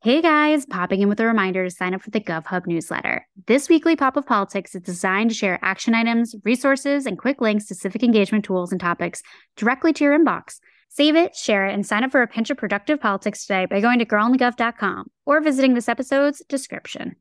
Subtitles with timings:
[0.00, 3.26] Hey guys, popping in with a reminder to sign up for the GovHub newsletter.
[3.48, 7.66] This weekly pop of politics is designed to share action items, resources, and quick links
[7.66, 9.22] to civic engagement tools and topics
[9.56, 10.60] directly to your inbox.
[10.88, 13.80] Save it, share it, and sign up for a pinch of productive politics today by
[13.80, 17.16] going to girlonthegov.com or visiting this episode's description.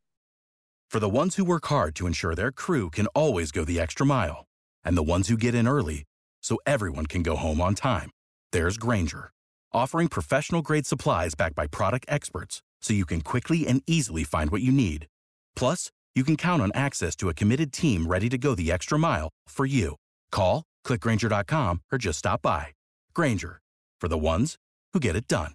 [0.91, 4.05] For the ones who work hard to ensure their crew can always go the extra
[4.05, 4.45] mile,
[4.83, 6.03] and the ones who get in early
[6.43, 8.11] so everyone can go home on time,
[8.51, 9.31] there's Grainger,
[9.73, 14.49] offering professional grade supplies backed by product experts so you can quickly and easily find
[14.49, 15.07] what you need.
[15.55, 18.97] Plus, you can count on access to a committed team ready to go the extra
[18.97, 19.95] mile for you.
[20.31, 22.67] Call, clickgranger.com, or just stop by.
[23.13, 23.59] Grainger,
[24.01, 24.55] for the ones
[24.93, 25.51] who get it done.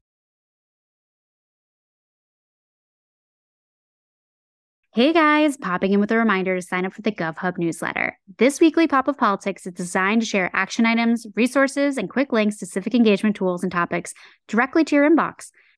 [4.94, 8.18] Hey guys, popping in with a reminder to sign up for the GovHub newsletter.
[8.36, 12.58] This weekly pop of politics is designed to share action items, resources, and quick links
[12.58, 14.12] to civic engagement tools and topics
[14.48, 15.50] directly to your inbox.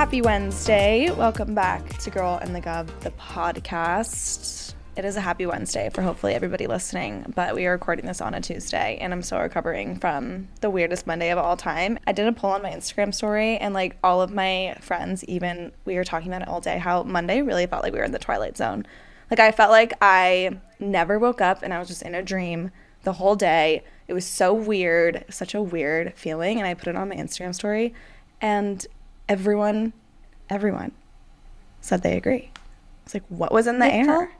[0.00, 1.10] Happy Wednesday.
[1.10, 4.72] Welcome back to Girl on the Gov, the podcast.
[4.96, 8.32] It is a happy Wednesday for hopefully everybody listening, but we are recording this on
[8.32, 11.98] a Tuesday and I'm still recovering from the weirdest Monday of all time.
[12.06, 15.70] I did a poll on my Instagram story and like all of my friends, even
[15.84, 18.12] we were talking about it all day, how Monday really felt like we were in
[18.12, 18.86] the twilight zone.
[19.30, 22.70] Like I felt like I never woke up and I was just in a dream
[23.02, 23.84] the whole day.
[24.08, 26.56] It was so weird, such a weird feeling.
[26.56, 27.92] And I put it on my Instagram story
[28.40, 28.86] and
[29.30, 29.92] everyone,
[30.50, 30.90] everyone
[31.80, 32.50] said they agree.
[33.04, 34.32] It's like, what was in the It air?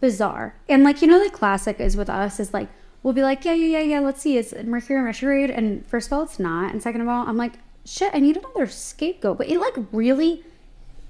[0.00, 0.54] Bizarre.
[0.68, 2.68] And like, you know, the classic is with us is like,
[3.02, 4.36] we'll be like, yeah, yeah, yeah, yeah, let's see.
[4.36, 5.50] It's Mercury retrograde.
[5.50, 6.72] And first of all, it's not.
[6.72, 7.54] And second of all, I'm like,
[7.86, 9.38] shit, I need another scapegoat.
[9.38, 10.44] But it like really,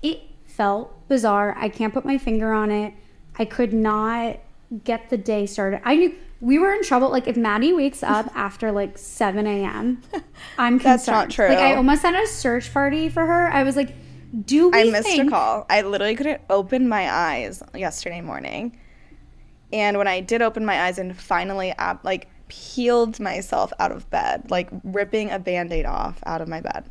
[0.01, 1.57] it felt bizarre.
[1.59, 2.95] I can't put my finger on it.
[3.37, 4.39] I could not
[4.85, 5.81] get the day started.
[5.85, 7.11] I knew we were in trouble.
[7.11, 10.03] Like if Maddie wakes up after like 7 a.m.,
[10.59, 10.81] I'm concerned.
[10.85, 11.49] That's not true.
[11.49, 13.51] Like I almost had a search party for her.
[13.51, 13.95] I was like,
[14.45, 15.67] do we I missed think a call.
[15.69, 18.79] I literally couldn't open my eyes yesterday morning.
[19.73, 24.51] And when I did open my eyes and finally like peeled myself out of bed,
[24.51, 26.85] like ripping a band-aid off out of my bed.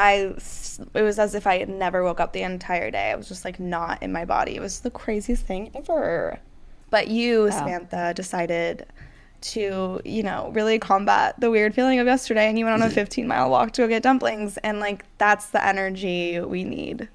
[0.00, 0.34] I
[0.94, 3.10] it was as if I had never woke up the entire day.
[3.10, 4.56] I was just like not in my body.
[4.56, 6.40] It was the craziest thing ever.
[6.88, 8.86] But you, Samantha, decided
[9.42, 12.90] to, you know, really combat the weird feeling of yesterday and you went on a
[12.94, 17.06] 15 mile walk to go get dumplings and like that's the energy we need.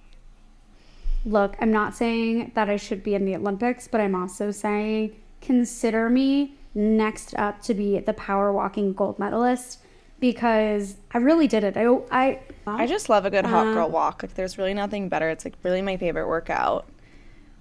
[1.25, 5.15] Look, I'm not saying that I should be in the Olympics, but I'm also saying
[5.41, 9.79] consider me next up to be the power walking gold medalist
[10.19, 11.75] because I really did it.
[11.77, 14.23] I I I just love a good hot Uh, girl walk.
[14.23, 15.29] Like there's really nothing better.
[15.29, 16.87] It's like really my favorite workout.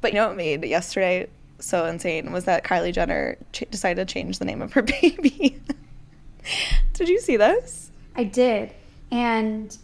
[0.00, 1.28] But you know what made yesterday
[1.60, 5.60] so insane was that Kylie Jenner ch- decided to change the name of her baby.
[6.92, 7.90] Did you see this?
[8.16, 8.72] I did.
[9.10, 9.76] And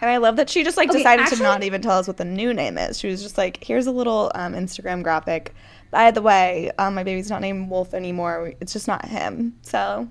[0.00, 2.06] And I love that she just like Okay, decided actually- to not even tell us
[2.06, 2.98] what the new name is.
[2.98, 5.54] She was just like, "Here's a little um, Instagram graphic.
[5.90, 8.52] By the way, um, my baby's not named Wolf anymore.
[8.60, 9.56] It's just not him.
[9.62, 10.06] So,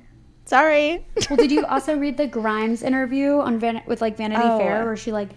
[0.47, 4.57] sorry." well, did you also read the Grimes interview on Van- with like Vanity Oh.
[4.59, 5.29] Fair where she like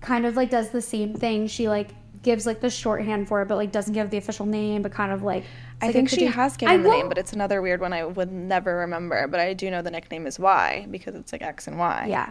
[0.00, 1.46] kind of like does the same thing?
[1.46, 1.90] She like
[2.22, 5.12] gives like the shorthand for it, but like doesn't give the official name, but kind
[5.12, 5.44] of like
[5.80, 8.04] I like think she has I given the name, but it's another weird one I
[8.04, 9.26] would never remember.
[9.28, 12.06] But I do know the nickname is Y because it's like X and Y.
[12.08, 12.30] yeah.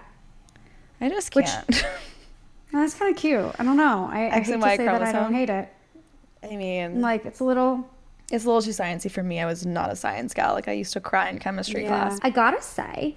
[1.02, 1.68] I just can't.
[1.68, 1.84] Which,
[2.72, 3.56] That's kind of cute.
[3.60, 4.10] I don't know.
[4.12, 5.70] I, I X hate and to Y say that I don't hate it.
[6.44, 7.88] I mean, Like it's a little
[8.32, 9.40] it's a little too sciencey for me.
[9.40, 10.54] I was not a science gal.
[10.54, 12.20] Like I used to cry in chemistry class.
[12.22, 13.16] I gotta say,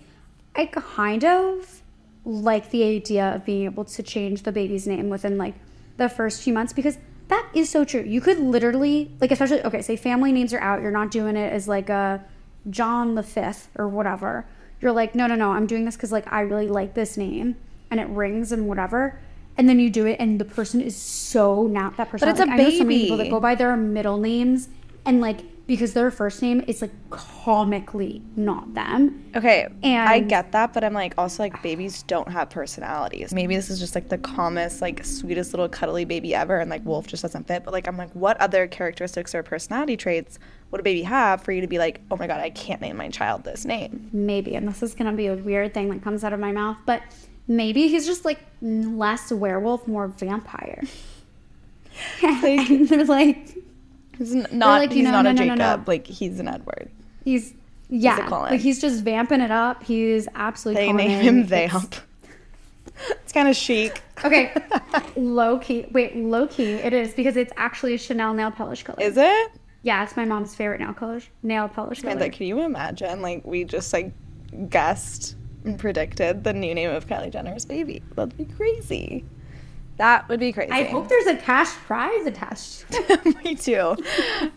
[0.55, 1.83] I kind of
[2.25, 5.55] like the idea of being able to change the baby's name within like
[5.97, 6.99] the first few months because
[7.29, 8.03] that is so true.
[8.03, 11.53] You could literally like especially okay, say family names are out, you're not doing it
[11.53, 12.25] as like a
[12.69, 14.47] John the fifth or whatever.
[14.81, 17.57] You're like, no, no, no, I'm doing this because like I really like this name
[17.91, 19.19] and it rings and whatever.
[19.57, 22.28] And then you do it, and the person is so not that person.
[22.28, 22.63] But it's a baby.
[22.63, 24.69] I know so many people that go by their middle names,
[25.04, 29.30] and like because their first name is like comically not them.
[29.36, 33.34] Okay, And I get that, but I'm like also like babies don't have personalities.
[33.34, 36.84] Maybe this is just like the calmest, like sweetest little cuddly baby ever, and like
[36.86, 37.65] Wolf just doesn't fit.
[37.65, 40.39] But like I'm like, what other characteristics or personality traits
[40.71, 42.97] would a baby have for you to be like, oh my god, I can't name
[42.97, 44.09] my child this name?
[44.10, 46.78] maybe, and this is gonna be a weird thing that comes out of my mouth,
[46.86, 47.03] but
[47.47, 50.83] maybe he's just like less werewolf, more vampire.
[52.22, 53.58] and they're like,
[54.18, 54.50] He's not.
[54.53, 55.88] like, he's not no, a no, Jacob.
[55.88, 56.91] Like he's an Edward.
[57.24, 57.54] he's
[57.88, 58.50] yeah, Cullen.
[58.50, 59.82] like he's just vamping it up.
[59.82, 60.84] He's absolutely.
[60.86, 61.94] They name him It's- Vamp.
[63.10, 64.03] it's kind of chic.
[64.24, 64.53] Okay,
[65.16, 65.86] low key.
[65.92, 66.72] Wait, low key.
[66.72, 69.00] It is because it's actually a Chanel nail polish color.
[69.00, 69.53] Is it?
[69.82, 71.20] Yeah, it's my mom's favorite nail color.
[71.42, 72.15] Nail polish color.
[72.15, 73.22] Amanda, can you imagine?
[73.22, 74.12] Like we just like
[74.68, 78.03] guessed and predicted the new name of Kylie Jenner's baby.
[78.16, 79.24] That'd be crazy.
[79.98, 80.71] That would be crazy.
[80.71, 82.86] I hope there's a cash prize attached.
[83.45, 83.97] Me too.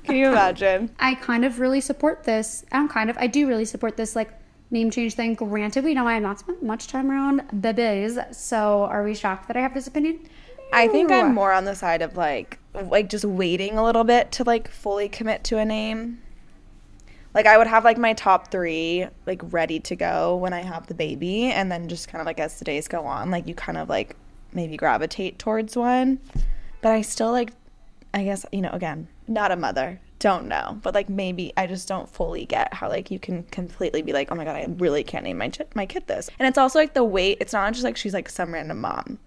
[0.04, 0.92] Can you imagine?
[1.00, 2.64] I kind of really support this.
[2.72, 3.18] I don't kind of.
[3.18, 4.32] I do really support this like
[4.70, 5.34] name change thing.
[5.34, 9.48] Granted, we know I have not spent much time around babies, so are we shocked
[9.48, 10.30] that I have this opinion?
[10.72, 11.12] I think.
[11.12, 14.70] I'm more on the side of like like just waiting a little bit to like
[14.70, 16.22] fully commit to a name.
[17.34, 20.86] Like I would have like my top three like ready to go when I have
[20.86, 23.56] the baby, and then just kind of like as the days go on, like you
[23.56, 24.16] kind of like
[24.54, 26.20] maybe gravitate towards one.
[26.82, 27.52] But I still like,
[28.14, 31.88] I guess you know, again, not a mother, don't know, but like maybe I just
[31.88, 35.04] don't fully get how like you can completely be like, oh my god, I really
[35.04, 36.30] can't name my ch- my kid this.
[36.38, 37.38] And it's also like the weight.
[37.42, 39.20] It's not just like she's like some random mom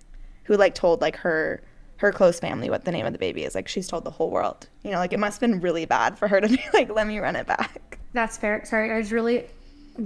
[0.44, 1.62] who like told like her
[1.96, 3.54] her close family what the name of the baby is.
[3.54, 4.68] Like she's told the whole world.
[4.82, 7.06] You know, like it must have been really bad for her to be like, let
[7.06, 7.98] me run it back.
[8.12, 8.64] That's fair.
[8.64, 9.46] Sorry, I was really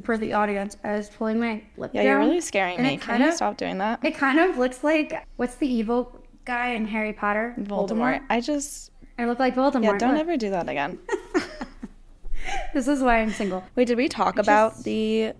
[0.02, 0.76] for the audience.
[0.84, 2.10] I was pulling my lip Yeah, down.
[2.10, 2.96] you're really scaring and me.
[2.98, 4.04] Can you of- stop doing that?
[4.04, 7.54] It kind of looks like what's the evil guy in Harry Potter?
[7.58, 8.22] Voldemort.
[8.30, 9.82] I just I look like Voldemort.
[9.84, 10.20] yeah, don't Look.
[10.20, 10.98] ever do that again.
[12.72, 13.64] This is why I'm single.
[13.74, 15.32] Wait, did we talk about the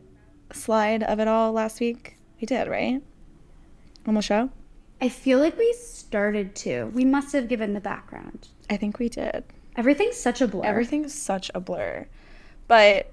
[0.52, 2.18] slide of it all last week?
[2.40, 3.02] We did, right?
[4.06, 4.50] On the show?
[5.00, 6.86] I feel like we started to.
[6.94, 8.48] We must have given the background.
[8.68, 9.44] I think we did.
[9.76, 10.64] Everything's such a blur.
[10.64, 12.06] Everything's such a blur.
[12.66, 13.12] But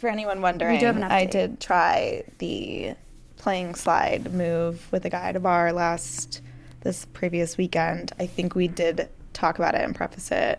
[0.00, 2.94] for anyone wondering, have an I did try the
[3.36, 6.40] playing slide move with a guy at a bar last
[6.80, 8.12] this previous weekend.
[8.18, 10.58] I think we did talk about it and preface it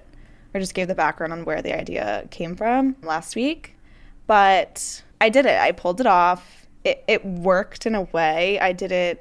[0.53, 3.75] or just gave the background on where the idea came from last week.
[4.27, 5.59] But I did it.
[5.59, 6.67] I pulled it off.
[6.83, 8.59] It, it worked in a way.
[8.59, 9.19] I didn't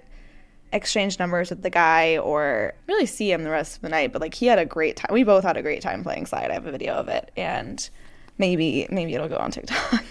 [0.72, 4.20] exchange numbers with the guy or really see him the rest of the night, but
[4.20, 5.12] like he had a great time.
[5.12, 6.50] We both had a great time playing slide.
[6.50, 7.88] I have a video of it and
[8.40, 10.04] maybe maybe it'll go on TikTok.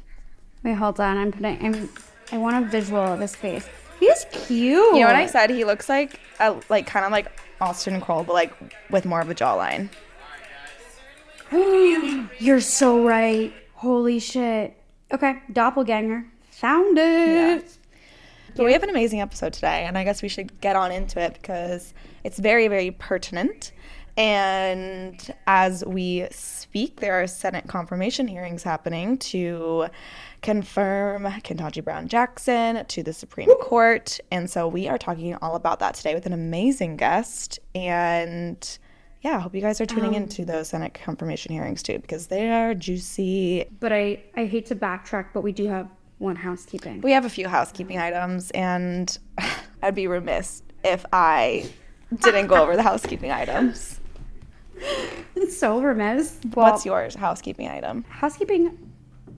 [0.62, 1.16] Wait, hold on.
[1.16, 1.64] I'm putting.
[1.64, 1.88] I'm.
[2.30, 3.68] I want a visual of his face.
[3.98, 4.94] He's cute.
[4.94, 5.50] You know what I said?
[5.50, 8.54] He looks like a, like kind of like Austen Kroll, but like
[8.90, 9.88] with more of a jawline.
[12.38, 13.52] You're so right.
[13.74, 14.76] Holy shit.
[15.12, 16.24] Okay, doppelganger.
[16.52, 17.78] Found it.
[18.54, 21.20] But we have an amazing episode today, and I guess we should get on into
[21.20, 21.94] it because
[22.24, 23.72] it's very, very pertinent.
[24.16, 29.86] And as we speak, there are Senate confirmation hearings happening to
[30.42, 34.18] confirm Ketanji Brown Jackson to the Supreme Court.
[34.30, 37.58] And so we are talking all about that today with an amazing guest.
[37.74, 38.78] And
[39.22, 42.28] yeah, I hope you guys are tuning um, into those Senate confirmation hearings too because
[42.28, 43.66] they are juicy.
[43.78, 47.00] But I, I hate to backtrack, but we do have one housekeeping.
[47.00, 49.18] We have a few housekeeping items, and
[49.82, 51.70] I'd be remiss if I
[52.22, 53.99] didn't go over the housekeeping items.
[55.48, 56.38] So remiss.
[56.54, 58.04] Well, What's yours housekeeping item?
[58.08, 58.78] housekeeping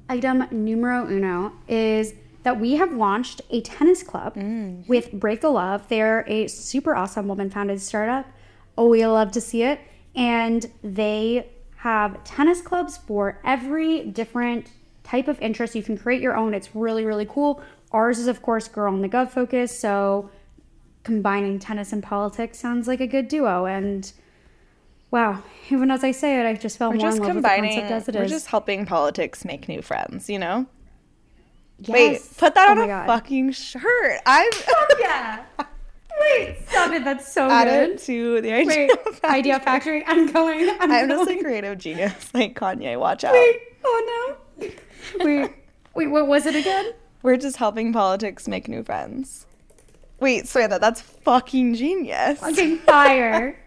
[0.09, 4.87] item numero uno is that we have launched a tennis club mm.
[4.89, 5.89] with Break the Love.
[5.89, 8.27] They're a super awesome woman founded startup.
[8.77, 9.81] Oh, we love to see it.
[10.15, 14.71] And they have tennis clubs for every different
[15.05, 15.75] type of interest.
[15.75, 16.53] You can create your own.
[16.55, 17.63] It's really, really cool.
[17.93, 19.77] Ours is, of course, girl in the gov focus.
[19.79, 20.31] So
[21.05, 23.67] combining tennis and politics sounds like a good duo.
[23.67, 24.13] And
[25.13, 25.41] wow,
[25.71, 27.63] even as I say it, I just fell We're more just in love combining.
[27.65, 28.31] with the concept as it we're is.
[28.33, 30.29] just helping politics make new friends.
[30.29, 30.67] You know.
[31.79, 31.89] Yes.
[31.95, 33.07] Wait, put that Oh on a God.
[33.07, 34.21] fucking shirt.
[34.27, 34.51] I'm.
[34.69, 35.43] Oh, yeah.
[36.21, 37.05] Wait, stop it.
[37.05, 37.99] That's so Add good.
[38.01, 38.67] to the idea.
[38.67, 39.31] Wait, factory.
[39.31, 40.05] Idea Factory.
[40.07, 40.69] I'm going.
[40.81, 42.99] I'm, I'm just a creative genius, like Kanye.
[43.01, 43.33] Watch out.
[43.33, 44.69] Wait, oh no.
[45.25, 45.51] Wait,
[45.95, 46.93] wait, what was it again?
[47.23, 49.47] We're just helping politics make new friends.
[50.21, 52.39] Wait, swear that that's fucking genius.
[52.39, 53.59] Fucking fire.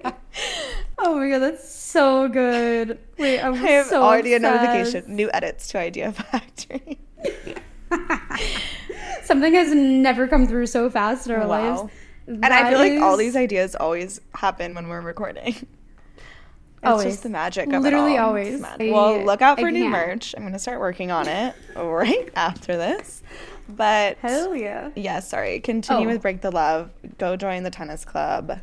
[0.97, 2.97] Oh my god, that's so good.
[3.17, 4.63] Wait, I'm I have so already obsessed.
[4.63, 5.15] a notification.
[5.15, 6.99] New edits to Idea Factory.
[9.23, 11.47] Something has never come through so fast in our Wow.
[11.47, 11.91] lives.
[12.27, 15.47] And I feel like all these ideas always happen when we're recording.
[15.53, 17.05] It's Always.
[17.05, 18.27] just the magic of Literally it all.
[18.29, 18.61] always.
[18.79, 19.91] Well, look out I for new can't.
[19.91, 20.35] merch.
[20.37, 23.23] I'm going to start working on it right after this.
[23.67, 24.91] But Hell yeah.
[24.95, 25.59] yeah, sorry.
[25.61, 26.11] Continue Oh.
[26.11, 26.91] with Break the Love.
[27.17, 28.59] Go join the tennis club.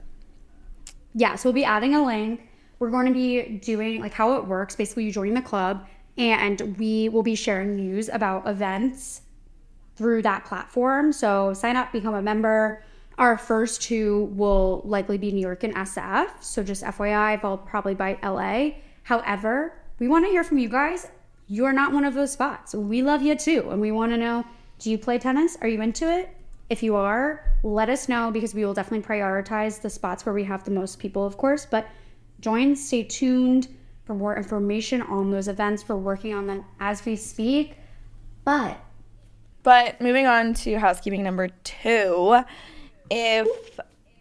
[1.14, 2.49] Yeah, so we'll be adding a link.
[2.78, 4.75] We're going to be doing like how it works.
[4.75, 5.87] Basically, you join the club
[6.19, 9.23] and we will be sharing news about events
[9.97, 11.12] through that platform.
[11.12, 12.85] So sign up, become a member.
[13.19, 16.42] Our first two will likely be New York and SF.
[16.42, 18.71] So just FYI, I'll probably by LA.
[19.04, 21.09] However, we want to hear from you guys.
[21.47, 22.75] You're not one of those spots.
[22.75, 23.69] We love you too.
[23.71, 24.45] And we want to know
[24.78, 25.57] do you play tennis?
[25.61, 26.35] Are you into it?
[26.73, 30.43] If you are, let us know because we will definitely prioritize the spots where we
[30.45, 31.67] have the most people, of course.
[31.67, 31.87] But
[32.41, 33.69] join, stay tuned
[34.07, 35.87] for more information on those events.
[35.87, 37.75] We're working on them as we speak.
[38.47, 38.81] But
[39.62, 42.43] But moving on to housekeeping number two,
[43.11, 43.79] if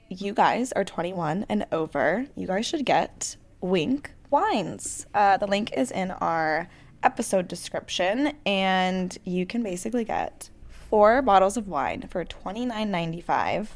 [0.10, 5.06] you guys are 21 and over, you guys should get Winc wines.
[5.14, 6.68] Uh, the link is in our
[7.02, 10.50] episode description, and you can basically get
[10.92, 13.68] four bottles of wine for $29.95.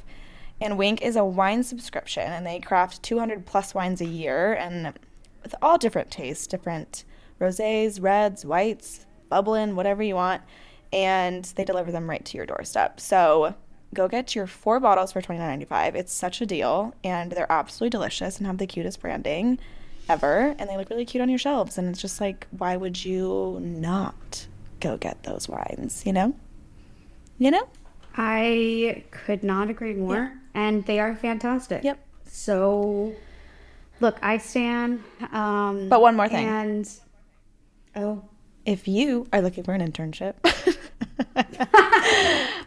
[0.61, 4.93] And Winc is a wine subscription, and they craft 200 plus wines a year, and
[5.41, 7.05] with all different tastes, different
[7.39, 10.41] rosés, reds, whites, bubbling, whatever you want,
[10.93, 12.99] and they deliver them right to your doorstep.
[12.99, 13.55] So
[13.93, 15.95] go get your four bottles for $29.95.
[15.95, 19.57] It's such a deal, and they're absolutely delicious and have the cutest branding
[20.09, 21.77] ever, and they look really cute on your shelves.
[21.77, 24.47] And it's just like, why would you not
[24.79, 26.03] go get those wines?
[26.05, 26.35] You know,
[27.37, 27.67] you know.
[28.17, 30.33] I could not agree more.
[30.53, 31.83] And they are fantastic.
[31.83, 31.99] Yep.
[32.25, 33.13] So,
[33.99, 35.03] look, I stand.
[35.31, 36.47] Um, But one more thing.
[36.47, 36.89] And,
[37.95, 38.23] oh,
[38.65, 40.33] if you are looking for an internship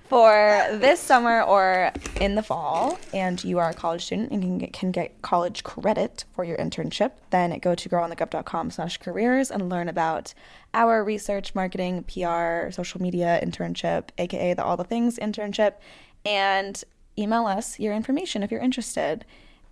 [0.04, 4.58] for this summer or in the fall and you are a college student and can
[4.58, 9.68] get, can get college credit for your internship then go to girlonthegov.com slash careers and
[9.68, 10.34] learn about
[10.72, 15.74] our research marketing pr social media internship aka the all the things internship
[16.24, 16.84] and
[17.18, 19.24] email us your information if you're interested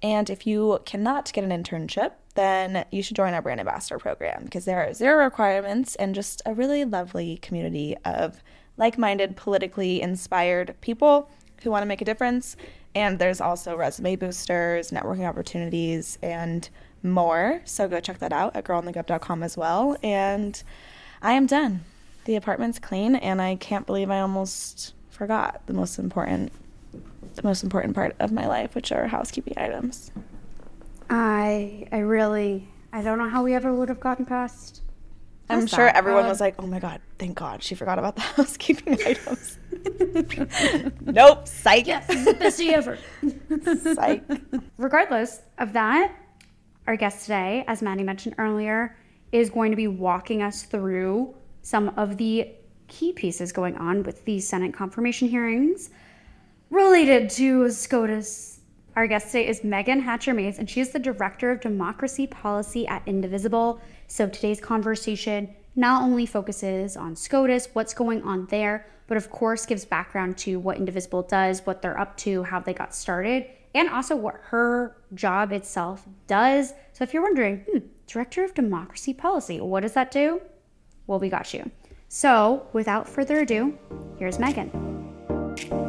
[0.03, 4.45] and if you cannot get an internship, then you should join our brand ambassador program
[4.45, 8.43] because there are zero requirements and just a really lovely community of
[8.77, 11.31] like minded, politically inspired people
[11.63, 12.57] who want to make a difference.
[12.95, 16.69] And there's also resume boosters, networking opportunities, and
[17.03, 17.63] more.
[17.65, 19.97] So go check that out at girlonthegov.com as well.
[20.03, 20.63] And
[21.23, 21.85] I am done.
[22.25, 26.53] The apartment's clean, and I can't believe I almost forgot the most important
[27.35, 30.11] the most important part of my life, which are housekeeping items.
[31.09, 34.83] I, I really, I don't know how we ever would have gotten past.
[35.49, 35.97] I'm past sure that.
[35.97, 39.59] everyone Uh, was like, "Oh my god, thank God she forgot about the housekeeping items."
[41.03, 41.87] nope, psych.
[41.87, 42.99] Yes, this is the best day ever.
[43.95, 44.25] psych.
[44.77, 46.13] Regardless of that,
[46.89, 48.97] our guest today, as Maddie mentioned earlier,
[49.31, 52.49] is going to be walking us through some of the
[52.89, 55.91] key pieces going on with these Senate confirmation hearings
[56.71, 58.61] related to SCOTUS.
[58.97, 62.87] Our guest today is Megan Hatcher Mays, and she is the Director of Democracy Policy
[62.89, 63.81] at Indivisible.
[64.09, 69.67] So today's conversation not only focuses on SCOTUS, what's going on there, but of course
[69.67, 73.89] gives background to what Indivisible does, what they're up to, how they got started, and
[73.89, 76.73] also what her job itself does.
[76.95, 80.41] So if you're wondering, hmm, Director of Democracy Policy, what does that do?
[81.07, 81.71] Well, we got you.
[82.09, 83.79] So without further ado,
[84.19, 85.86] here's Megan.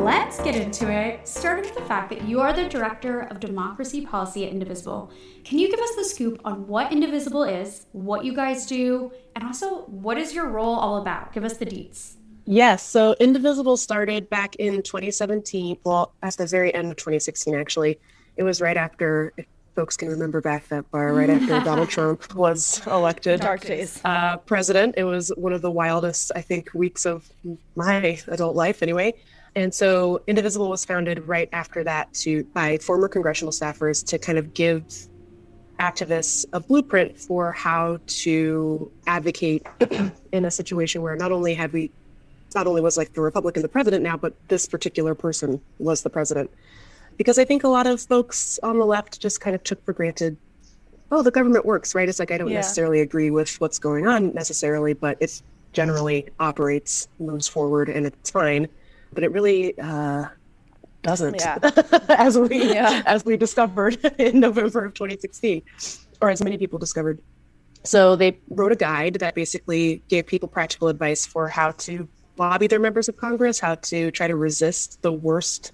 [0.00, 4.06] Let's get into it, starting with the fact that you are the Director of Democracy
[4.06, 5.10] Policy at Indivisible.
[5.44, 9.44] Can you give us the scoop on what Indivisible is, what you guys do, and
[9.44, 11.32] also what is your role all about?
[11.32, 12.14] Give us the deets.
[12.46, 12.82] Yes.
[12.82, 15.78] So Indivisible started back in 2017.
[15.84, 17.98] Well, at the very end of 2016, actually.
[18.36, 22.34] It was right after, if folks can remember back that far, right after Donald Trump
[22.34, 24.00] was elected Dark days.
[24.04, 24.94] uh, president.
[24.96, 27.28] It was one of the wildest, I think, weeks of
[27.74, 29.14] my adult life, anyway.
[29.58, 34.38] And so Indivisible was founded right after that to by former congressional staffers to kind
[34.38, 34.84] of give
[35.80, 39.66] activists a blueprint for how to advocate
[40.32, 41.90] in a situation where not only had we
[42.54, 46.10] not only was like the Republican the president now, but this particular person was the
[46.10, 46.48] president.
[47.16, 49.92] Because I think a lot of folks on the left just kind of took for
[49.92, 50.36] granted,
[51.10, 52.08] oh, the government works, right?
[52.08, 52.58] It's like I don't Yeah.
[52.58, 58.30] necessarily agree with what's going on necessarily, but it generally operates, moves forward, and it's
[58.30, 58.68] fine.
[59.12, 60.26] But it really uh,
[61.02, 61.58] doesn't, Yeah.
[62.08, 63.02] as we Yeah.
[63.06, 65.62] as we discovered in November of 2016,
[66.20, 67.20] or as many people discovered.
[67.84, 72.66] So they wrote a guide that basically gave people practical advice for how to lobby
[72.66, 75.72] their members of Congress, how to try to resist the worst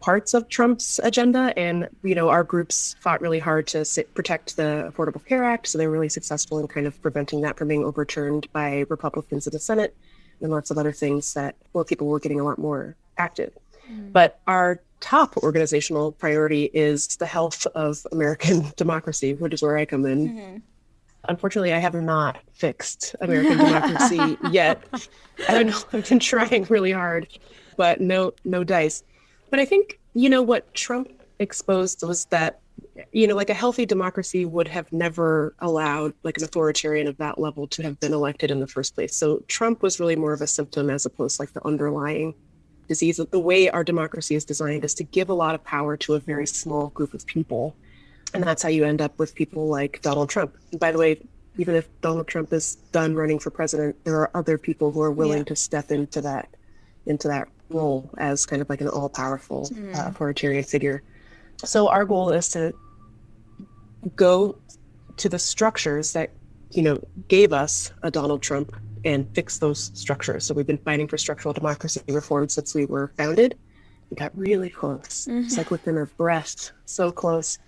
[0.00, 1.52] parts of Trump's agenda.
[1.56, 5.66] And, you know, our groups fought really hard to sit, protect the Affordable Care Act.
[5.68, 9.46] So they were really successful in kind of preventing that from being overturned by Republicans
[9.46, 9.94] in the Senate
[10.40, 13.52] and lots of other things that, well, people were getting a lot more active.
[13.90, 14.10] Mm-hmm.
[14.12, 19.84] But our top organizational priority is the health of American democracy, which is where I
[19.84, 20.28] come in.
[20.28, 20.56] Mm-hmm.
[21.28, 24.82] Unfortunately, I have not fixed American democracy yet.
[25.48, 25.78] I don't know.
[25.92, 27.28] I've been trying really hard.
[27.76, 29.04] but no no dice.
[29.50, 32.60] But I think you know what Trump exposed was that
[33.12, 37.38] you know like a healthy democracy would have never allowed like an authoritarian of that
[37.38, 39.16] level to have been elected in the first place.
[39.16, 42.34] So Trump was really more of a symptom as opposed to like the underlying
[42.88, 43.18] disease.
[43.18, 46.20] The way our democracy is designed is to give a lot of power to a
[46.20, 47.76] very small group of people.
[48.34, 50.56] And that's how you end up with people like Donald Trump.
[50.70, 51.20] And by the way,
[51.56, 55.10] even if Donald Trump is done running for president, there are other people who are
[55.10, 55.44] willing yeah.
[55.44, 56.48] to step into that
[57.06, 59.96] into that role as kind of like an all-powerful mm.
[59.96, 61.02] uh, authoritarian figure.
[61.64, 62.74] So our goal is to
[64.16, 64.56] go
[65.16, 66.30] to the structures that
[66.70, 66.98] you know
[67.28, 68.74] gave us a Donald Trump
[69.04, 70.44] and fix those structures.
[70.44, 73.56] So we've been fighting for structural democracy reform since we were founded.
[74.10, 75.26] We got really close.
[75.28, 75.46] Mm-hmm.
[75.46, 77.58] It's like within a breath, so close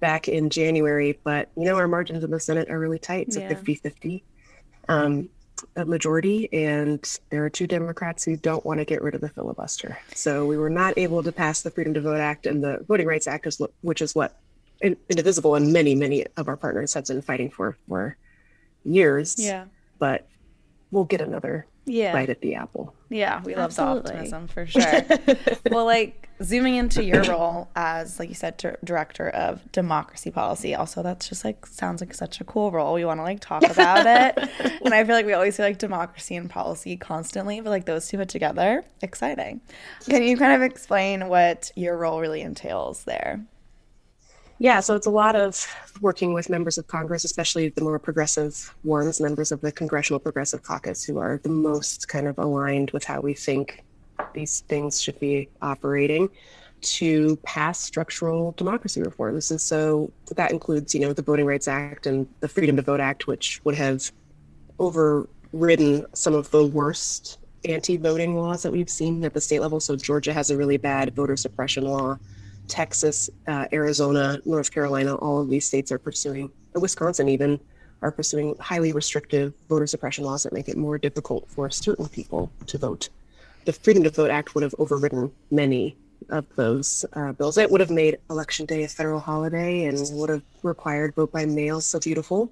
[0.00, 1.18] back in January.
[1.24, 3.28] But you know, our margins in the Senate are really tight.
[3.28, 3.44] It's yeah.
[3.44, 4.24] a 50 50
[4.88, 5.28] um,
[5.86, 6.52] majority.
[6.52, 9.98] And there are two Democrats who don't want to get rid of the filibuster.
[10.14, 13.06] So we were not able to pass the Freedom to Vote Act and the Voting
[13.06, 13.46] Rights Act,
[13.80, 14.38] which is what
[14.82, 18.16] Indivisible and many, many of our partners have been fighting for for
[18.84, 19.36] years.
[19.38, 19.66] Yeah.
[19.98, 20.26] But
[20.90, 22.12] we'll get another yeah.
[22.12, 22.94] bite at the apple.
[23.08, 25.02] Yeah, we love the optimism for sure.
[25.70, 30.74] well, like zooming into your role as, like you said, director of democracy policy.
[30.74, 32.94] Also, that's just like sounds like such a cool role.
[32.94, 34.50] We want to like talk about it,
[34.84, 38.08] and I feel like we always say like democracy and policy constantly, but like those
[38.08, 39.60] two put together, exciting.
[40.08, 43.44] Can you kind of explain what your role really entails there?
[44.58, 45.66] Yeah, so it's a lot of
[46.00, 50.62] working with members of Congress, especially the more progressive ones, members of the Congressional Progressive
[50.62, 53.82] Caucus, who are the most kind of aligned with how we think
[54.34, 56.28] these things should be operating
[56.80, 59.50] to pass structural democracy reforms.
[59.50, 63.00] And so that includes, you know, the Voting Rights Act and the Freedom to Vote
[63.00, 64.10] Act, which would have
[64.78, 69.78] overridden some of the worst anti voting laws that we've seen at the state level.
[69.78, 72.18] So Georgia has a really bad voter suppression law.
[72.68, 77.60] Texas, uh, Arizona, North Carolina, all of these states are pursuing, Wisconsin even,
[78.02, 82.50] are pursuing highly restrictive voter suppression laws that make it more difficult for certain people
[82.66, 83.08] to vote.
[83.64, 85.96] The Freedom to Vote Act would have overridden many
[86.30, 87.58] of those uh, bills.
[87.58, 91.46] It would have made Election Day a federal holiday and would have required vote by
[91.46, 91.80] mail.
[91.80, 92.50] So beautiful.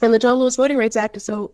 [0.00, 1.52] And the John Lewis Voting Rights Act is so.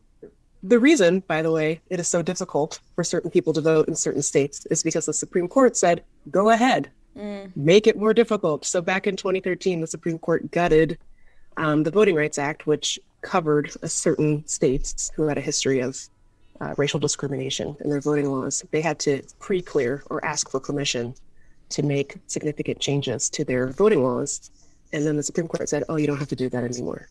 [0.63, 3.95] The reason, by the way, it is so difficult for certain people to vote in
[3.95, 7.51] certain states is because the Supreme Court said, go ahead, mm.
[7.57, 8.65] make it more difficult.
[8.65, 10.99] So back in 2013, the Supreme Court gutted
[11.57, 15.99] um, the Voting Rights Act, which covered a certain states who had a history of
[16.61, 18.65] uh, racial discrimination in their voting laws.
[18.71, 21.15] They had to pre-clear or ask for permission
[21.71, 24.51] to make significant changes to their voting laws.
[24.93, 27.09] And then the Supreme Court said, oh, you don't have to do that anymore.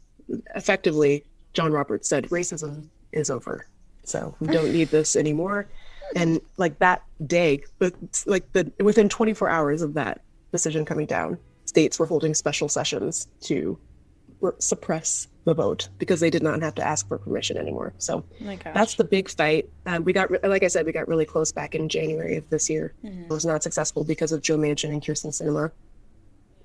[0.56, 3.68] Effectively, John Roberts said racism is over.
[4.06, 5.68] So we don't need this anymore
[6.16, 7.94] and like that day but
[8.26, 13.28] like the within 24 hours of that decision coming down states were holding special sessions
[13.42, 13.78] to
[14.60, 17.94] suppress the vote because they did not have to ask for permission anymore.
[17.98, 19.70] So oh that's the big fight.
[19.86, 22.70] Um, we got like i said we got really close back in january of this
[22.70, 22.94] year.
[23.04, 23.24] Mm-hmm.
[23.24, 25.72] it was not successful because of joe manchin and kyrsten sinema.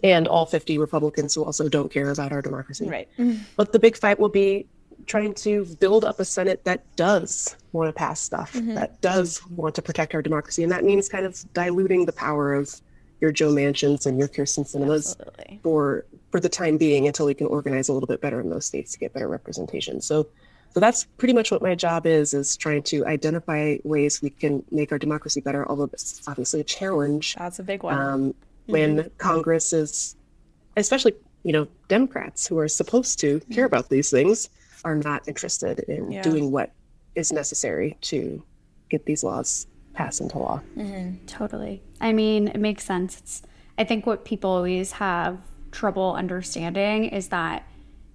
[0.05, 2.88] And all 50 republicans who also don't care about our democracy.
[2.88, 3.09] Right.
[3.57, 4.66] But the big fight will be
[5.07, 8.75] trying to build up a Senate that does want to pass stuff, mm-hmm.
[8.75, 10.63] that does want to protect our democracy.
[10.63, 12.81] And that means kind of diluting the power of
[13.21, 15.17] your Joe Manchins and your Kyrsten Sinemas
[15.63, 18.67] for for the time being until we can organize a little bit better in those
[18.67, 20.01] states to get better representation.
[20.01, 20.29] So
[20.75, 24.63] so that's pretty much what my job is is trying to identify ways we can
[24.71, 27.35] make our democracy better, although it's obviously a challenge.
[27.37, 27.99] That's a big one.
[27.99, 28.73] Um, mm-hmm.
[28.73, 30.15] when Congress is
[30.77, 33.75] especially, you know, Democrats who are supposed to care mm-hmm.
[33.75, 34.49] about these things
[34.85, 36.23] are not interested in yeah.
[36.23, 36.73] doing what
[37.14, 38.43] is necessary to
[38.88, 40.61] get these laws passed into law.
[40.77, 41.27] Mm-hmm.
[41.27, 41.83] Totally.
[42.01, 43.19] I mean, it makes sense.
[43.19, 43.43] It's,
[43.77, 45.38] I think what people always have
[45.73, 47.69] trouble understanding is that,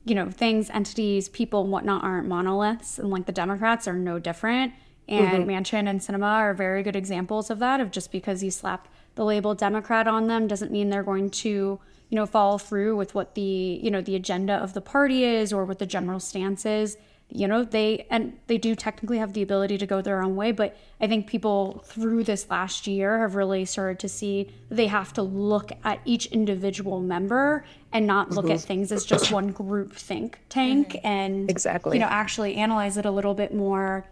[0.05, 2.99] you know, things, entities, people, and whatnot aren't monoliths.
[2.99, 4.73] And like the Democrats are no different.
[5.07, 5.49] And mm-hmm.
[5.49, 9.25] Manchin and Sinema are very good examples of that, of just because you slap the
[9.25, 11.79] label Democrat on them doesn't mean they're going to
[12.13, 13.41] you know, follow through with what the,
[13.81, 16.95] you know, the agenda of the party is or what the general stance is.
[17.27, 20.51] You know, they and they do technically have the ability to go their own way,
[20.51, 25.11] but I think people through this last year have really started to see they have
[25.13, 28.53] to look at each individual member and not look mm-hmm.
[28.53, 31.07] at things as just one group think tank mm-hmm.
[31.07, 34.05] and exactly you know actually analyze it a little bit more,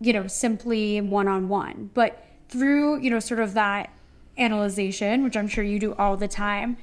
[0.00, 1.90] you know, simply one on one.
[1.92, 3.90] But through, you know, sort of that
[4.38, 6.76] analyzation, which I'm sure you do all the time,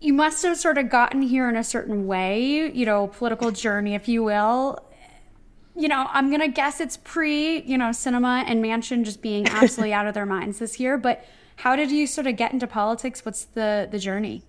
[0.00, 3.94] you must have sort of gotten here in a certain way, you know, political journey,
[3.94, 4.78] if you will.
[5.78, 9.92] you know, I'm gonna guess it's pre, you know, sinema and manchin just being absolutely
[9.92, 10.96] out of their minds this year.
[10.98, 11.24] But
[11.56, 13.24] how did you sort of get into politics?
[13.24, 14.42] What's the the journey?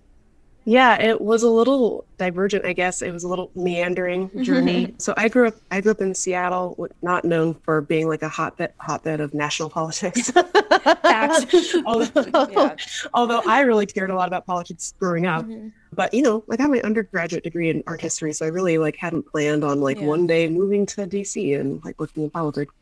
[0.68, 3.00] Yeah, it was a little divergent, I guess.
[3.00, 4.94] It was a little meandering journey.
[4.98, 8.28] so I grew up I grew up in Seattle, not known for being like a
[8.28, 10.30] hotbed hotbed of national politics.
[11.86, 12.76] although, yeah.
[13.14, 15.46] although I really cared a lot about politics growing up.
[15.46, 15.68] Mm-hmm.
[15.94, 18.96] But you know, I got my undergraduate degree in art history, so I really like
[18.96, 20.04] hadn't planned on like yeah.
[20.06, 22.74] one day moving to DC and like looking in politics.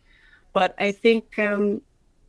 [0.53, 1.83] But I think um,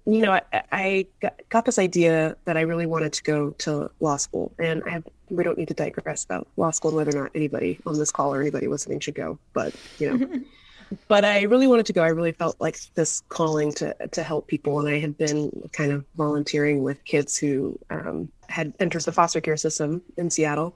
[0.07, 1.07] you know, I, I
[1.49, 5.03] got, this idea that I really wanted to go to law school, and I have,
[5.29, 8.09] we don't need to digress about law school and whether or not anybody on this
[8.09, 9.37] call or anybody listening should go.
[9.51, 10.41] But you know,
[11.09, 12.03] but I really wanted to go.
[12.03, 15.91] I really felt like this calling to to help people, and I had been kind
[15.91, 20.73] of volunteering with kids who um, had entered the foster care system in Seattle,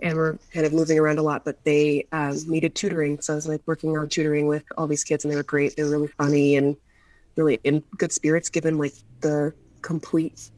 [0.00, 3.18] and were kind of moving around a lot, but they um, needed tutoring.
[3.22, 5.74] So I was like working on tutoring with all these kids, and they were great.
[5.74, 6.76] They were really funny and
[7.36, 10.50] really in good spirits given like the complete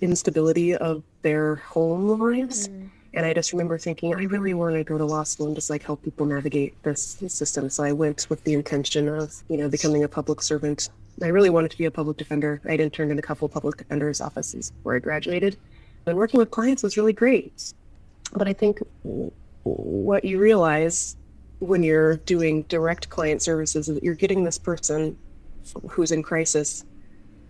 [0.00, 2.68] instability of their home lives.
[2.68, 2.90] Mm.
[3.14, 5.70] And I just remember thinking, I really want to go to law school and just
[5.70, 7.70] like help people navigate this system.
[7.70, 10.90] So I went with the intention of, you know, becoming a public servant.
[11.22, 12.60] I really wanted to be a public defender.
[12.68, 15.56] I interned in a couple public defenders' offices before I graduated.
[16.06, 17.72] And working with clients was really great.
[18.34, 18.80] But I think
[19.64, 21.16] what you realize
[21.60, 25.18] when you're doing direct client services is that you're getting this person
[25.88, 26.84] who's in crisis,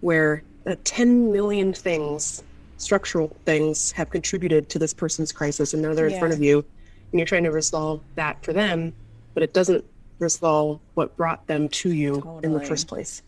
[0.00, 2.42] where uh, 10 million things,
[2.76, 6.18] structural things, have contributed to this person's crisis, and now they're in yeah.
[6.18, 6.64] front of you,
[7.12, 8.92] and you're trying to resolve that for them,
[9.34, 9.84] but it doesn't
[10.18, 12.44] resolve what brought them to you totally.
[12.44, 13.22] in the first place.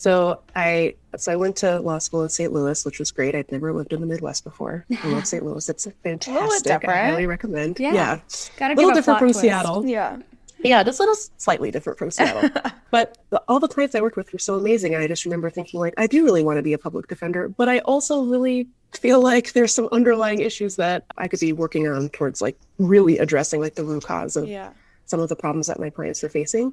[0.00, 2.50] So I so I went to law school in St.
[2.50, 3.34] Louis, which was great.
[3.34, 4.86] I'd never lived in the Midwest before.
[5.02, 5.44] I love St.
[5.44, 5.68] Louis.
[5.68, 6.88] It's a fantastic.
[6.88, 7.78] I highly recommend.
[7.78, 8.20] Yeah, yeah.
[8.56, 9.40] Gotta a little different from twist.
[9.40, 9.84] Seattle.
[9.84, 10.16] Yeah,
[10.62, 12.50] yeah, just a little slightly different from Seattle.
[12.90, 14.94] but the, all the clients I worked with were so amazing.
[14.94, 17.48] And I just remember thinking, like, I do really want to be a public defender,
[17.48, 21.86] but I also really feel like there's some underlying issues that I could be working
[21.88, 24.70] on towards like really addressing like the root cause of yeah.
[25.06, 26.72] some of the problems that my clients are facing.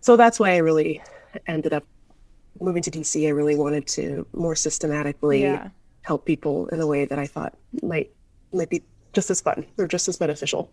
[0.00, 1.02] So that's why I really
[1.46, 1.84] ended up
[2.60, 3.26] moving to DC.
[3.26, 5.68] I really wanted to more systematically yeah.
[6.02, 8.10] help people in a way that I thought might
[8.52, 10.70] might be just as fun or just as beneficial.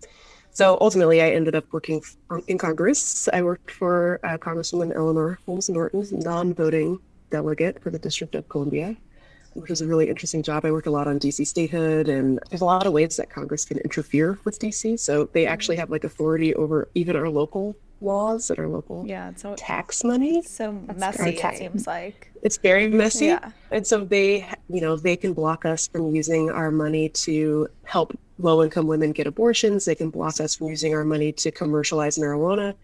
[0.53, 2.03] So ultimately, I ended up working
[2.47, 3.27] in Congress.
[3.33, 6.99] I worked for uh, Congresswoman Eleanor Holmes Norton, non-voting
[7.31, 8.95] delegate for the District of Columbia,
[9.55, 10.63] which was a really interesting job.
[10.63, 13.65] I worked a lot on DC statehood, and there's a lot of ways that Congress
[13.65, 14.99] can interfere with DC.
[14.99, 19.31] So they actually have like authority over even our local laws that are local yeah,
[19.35, 20.41] so tax money.
[20.41, 21.29] so messy.
[21.29, 23.27] It seems like it's very messy.
[23.27, 23.51] Yeah.
[23.71, 28.17] And so they, you know, they can block us from using our money to help
[28.37, 29.85] low income women get abortions.
[29.85, 32.75] They can block us from using our money to commercialize marijuana.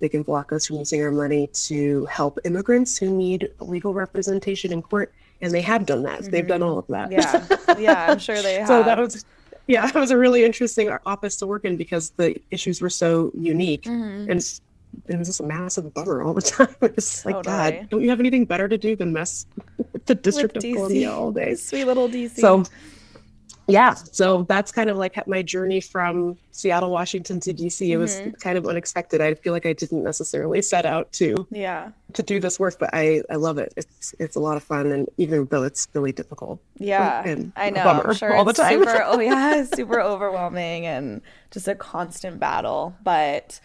[0.00, 4.72] They can block us from using our money to help immigrants who need legal representation
[4.72, 5.12] in court.
[5.40, 6.20] And they have done that.
[6.20, 6.30] Mm-hmm.
[6.30, 7.10] They've done all of that.
[7.10, 7.46] Yeah.
[7.78, 8.68] Yeah, I'm sure they have.
[8.68, 9.24] so that was,
[9.68, 13.30] yeah, it was a really interesting office to work in because the issues were so
[13.34, 13.82] unique.
[13.82, 14.30] Mm-hmm.
[14.30, 14.60] And
[15.06, 16.74] it was just a massive bummer all the time.
[16.80, 17.34] It's totally.
[17.34, 19.46] like, God, don't you have anything better to do than mess
[19.92, 20.74] with the District with of DC.
[20.74, 21.54] Columbia all day?
[21.54, 22.36] Sweet little DC.
[22.36, 22.64] So
[23.68, 23.94] yeah.
[23.94, 28.30] So that's kind of like my journey from seattle washington to dc it was mm-hmm.
[28.40, 29.20] kind of unexpected.
[29.20, 31.90] I feel like i didn't necessarily set out to yeah.
[32.14, 33.72] to do this work but i i love it.
[33.76, 37.22] It's it's a lot of fun and even though it's really difficult yeah.
[37.24, 37.84] and i know.
[37.84, 42.96] bummer sure all the time super, oh yeah super overwhelming and just a constant battle
[43.04, 43.60] but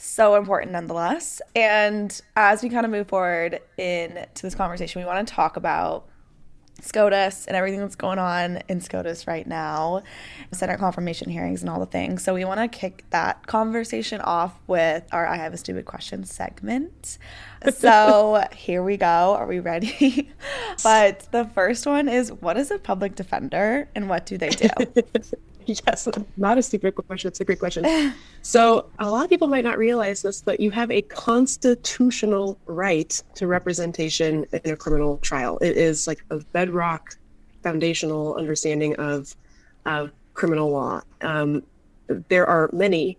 [0.00, 1.42] so important nonetheless.
[1.54, 6.06] And as we kind of move forward into this conversation we want to talk about
[6.82, 10.02] SCOTUS and everything that's going on in SCOTUS right now,
[10.52, 12.22] Senate confirmation hearings and all the things.
[12.22, 16.24] So we want to kick that conversation off with our I Have a Stupid Question
[16.24, 17.18] segment.
[17.74, 19.04] So here we go.
[19.06, 20.30] Are we ready?
[20.82, 24.68] but the first one is what is a public defender and what do they do?
[25.66, 27.28] yes, not a stupid question.
[27.28, 28.14] It's a great question.
[28.42, 33.22] so, a lot of people might not realize this, but you have a constitutional right
[33.34, 35.58] to representation in a criminal trial.
[35.58, 37.16] It is like a bedrock,
[37.62, 39.34] foundational understanding of,
[39.86, 41.02] of criminal law.
[41.20, 41.62] Um,
[42.28, 43.18] there are many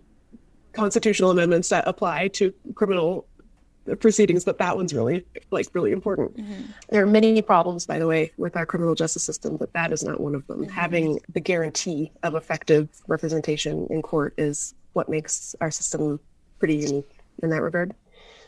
[0.72, 3.26] constitutional amendments that apply to criminal
[4.00, 6.36] proceedings, but that one's really like really important.
[6.36, 6.62] Mm-hmm.
[6.90, 10.02] There are many problems, by the way, with our criminal justice system, but that is
[10.02, 10.62] not one of them.
[10.62, 10.72] Mm-hmm.
[10.72, 16.20] Having the guarantee of effective representation in court is what makes our system
[16.58, 17.94] pretty unique in that regard.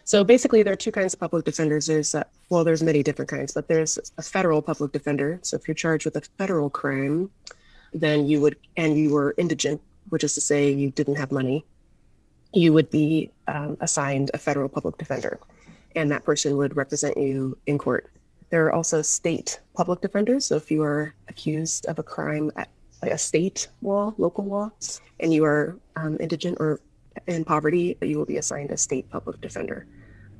[0.04, 1.86] So basically, there are two kinds of public defenders.
[1.86, 5.40] There's uh, well, there's many different kinds, but there's a federal public defender.
[5.42, 7.30] So if you're charged with a federal crime,
[7.92, 11.64] then you would and you were indigent, which is to say you didn't have money
[12.54, 15.38] you would be um, assigned a federal public defender,
[15.96, 18.10] and that person would represent you in court.
[18.50, 20.46] There are also state public defenders.
[20.46, 22.68] So if you are accused of a crime at
[23.02, 24.70] like a state law, local law,
[25.20, 26.80] and you are um, indigent or
[27.26, 29.86] in poverty, you will be assigned a state public defender.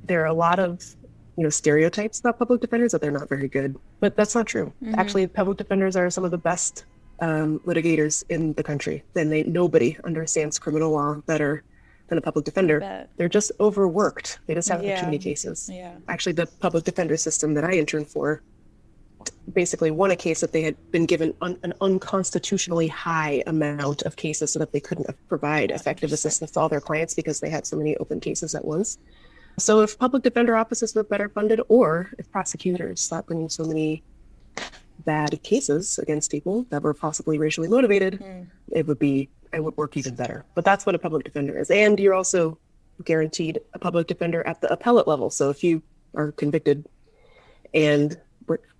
[0.03, 0.95] There are a lot of
[1.37, 4.71] you know stereotypes about public defenders that they're not very good, but that's not true.
[4.81, 4.95] Mm-hmm.
[4.95, 6.85] Actually, public defenders are some of the best
[7.19, 9.03] um, litigators in the country.
[9.13, 11.63] Then they nobody understands criminal law better
[12.07, 13.07] than a public defender.
[13.17, 14.39] They're just overworked.
[14.45, 14.99] They just have yeah.
[14.99, 15.69] too many cases.
[15.71, 15.95] Yeah.
[16.07, 18.41] Actually, the public defender system that I interned for
[19.53, 24.15] basically won a case that they had been given un- an unconstitutionally high amount of
[24.15, 27.65] cases so that they couldn't provide effective assistance to all their clients because they had
[27.65, 28.97] so many open cases at once.
[29.57, 34.03] So if public defender offices were better funded or if prosecutors stopped bringing so many
[35.05, 38.47] bad cases against people that were possibly racially motivated, mm.
[38.71, 40.45] it would be it would work even better.
[40.53, 41.71] But that's what a public defender is.
[41.71, 42.57] And you're also
[43.03, 45.29] guaranteed a public defender at the appellate level.
[45.29, 45.81] So if you
[46.13, 46.87] are convicted
[47.73, 48.19] and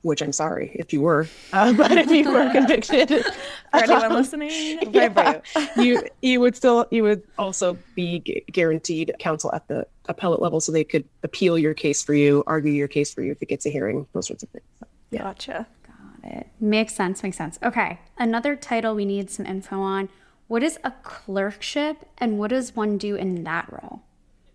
[0.05, 3.09] which I'm sorry if you were, uh, but if you were convicted,
[3.71, 5.41] for anyone um, listening, yeah,
[5.75, 8.19] you you would still you would also be
[8.51, 12.71] guaranteed counsel at the appellate level, so they could appeal your case for you, argue
[12.71, 14.65] your case for you if it gets a hearing, those sorts of things.
[14.79, 15.23] So, yeah.
[15.23, 15.67] Gotcha.
[15.87, 16.47] Got it.
[16.59, 17.23] Makes sense.
[17.23, 17.57] Makes sense.
[17.63, 20.09] Okay, another title we need some info on.
[20.47, 24.01] What is a clerkship, and what does one do in that role?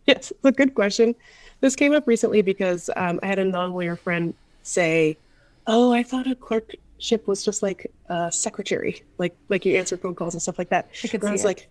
[0.07, 1.14] Yes, it's a good question.
[1.61, 5.16] This came up recently because um, I had a non-lawyer friend say,
[5.66, 10.14] "Oh, I thought a clerkship was just like a secretary, like like you answer phone
[10.14, 11.46] calls and stuff like that." I, and I was it.
[11.46, 11.68] like,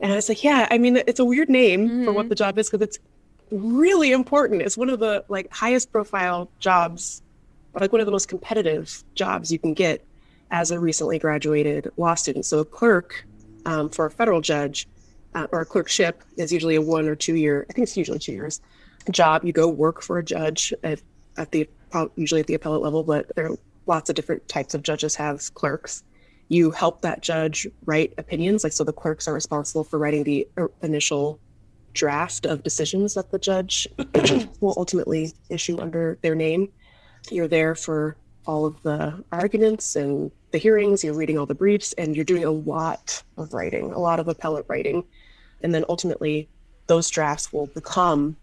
[0.00, 2.04] and I was like, "Yeah, I mean, it's a weird name mm-hmm.
[2.04, 2.30] for what mm-hmm.
[2.30, 2.98] the job is because it's
[3.50, 4.62] really important.
[4.62, 7.22] It's one of the like highest profile jobs,
[7.74, 10.04] like one of the most competitive jobs you can get
[10.50, 12.44] as a recently graduated law student.
[12.44, 13.24] So a clerk
[13.66, 14.88] um, for a federal judge
[15.34, 17.66] uh, or a clerkship is usually a one or two year.
[17.68, 18.60] I think it's usually two years
[19.10, 19.44] job.
[19.44, 21.00] You go work for a judge at,
[21.36, 21.68] at the
[22.16, 25.52] usually at the appellate level, but there are lots of different types of judges have
[25.54, 26.04] clerks.
[26.48, 30.46] You help that judge write opinions, like so the clerks are responsible for writing the
[30.56, 31.40] uh, initial
[31.92, 33.88] draft of decisions that the judge
[34.60, 36.68] will ultimately issue under their name.
[37.30, 41.92] You're there for all of the arguments and the hearings, you're reading all the briefs,
[41.94, 45.04] and you're doing a lot of writing, a lot of appellate writing.
[45.62, 46.48] And then ultimately,
[46.86, 48.36] those drafts will become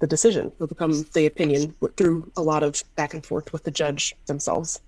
[0.00, 3.70] the decision will become the opinion through a lot of back and forth with the
[3.70, 4.80] judge themselves.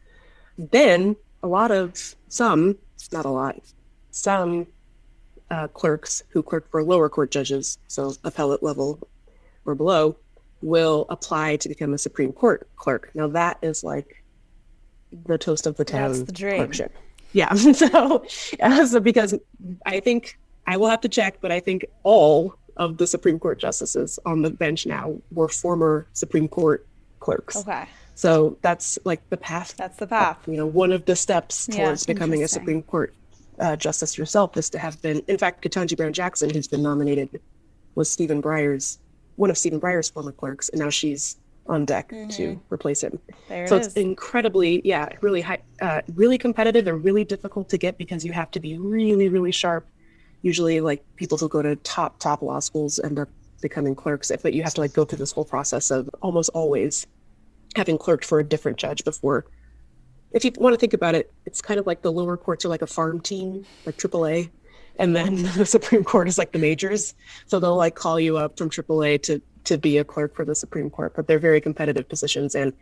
[0.57, 2.79] Then a lot of some,
[3.13, 3.61] not a lot,
[4.11, 4.67] some
[5.51, 9.01] uh, clerks who clerk for lower court judges, so appellate level
[9.65, 10.17] or below,
[10.63, 13.11] will apply to become a Supreme Court clerk.
[13.15, 14.20] Now that is like
[15.27, 16.13] the toast of the town.
[16.13, 16.57] That's the dream.
[16.57, 16.95] Clerkship.
[17.33, 17.53] Yeah.
[17.55, 18.25] so,
[18.61, 19.35] uh, so because
[19.87, 23.59] I think I will have to check, but I think all of the Supreme Court
[23.59, 26.87] justices on the bench now were former Supreme Court
[27.21, 27.57] clerks.
[27.57, 27.87] Okay.
[28.15, 29.75] So that's like the path.
[29.77, 30.39] That's the path.
[30.47, 33.15] you know, one of the steps towards yeah, becoming a Supreme Court
[33.59, 35.23] uh, justice yourself is to have been.
[35.29, 37.41] In fact, Ketanji Brown Jackson, who's been nominated,
[37.95, 38.99] was Stephen Breyer's
[39.37, 41.37] one of Stephen Breyer's former clerks, and now she's
[41.71, 42.29] on deck mm-hmm.
[42.31, 43.19] to replace him.
[43.49, 46.87] There so it it's incredibly, yeah, really high, uh, really competitive.
[46.87, 49.87] And really difficult to get because you have to be really, really sharp.
[50.43, 53.29] Usually like people who go to top top law schools end up
[53.61, 57.07] becoming clerks but you have to like go through this whole process of almost always
[57.77, 59.45] having clerked for a different judge before.
[60.33, 62.69] If you want to think about it it's kind of like the lower courts are
[62.69, 64.49] like a farm team like aaa
[64.99, 67.15] and then the supreme court is like the majors.
[67.47, 70.55] So they'll like call you up from aaa to to be a clerk for the
[70.55, 72.73] supreme court but they're very competitive positions and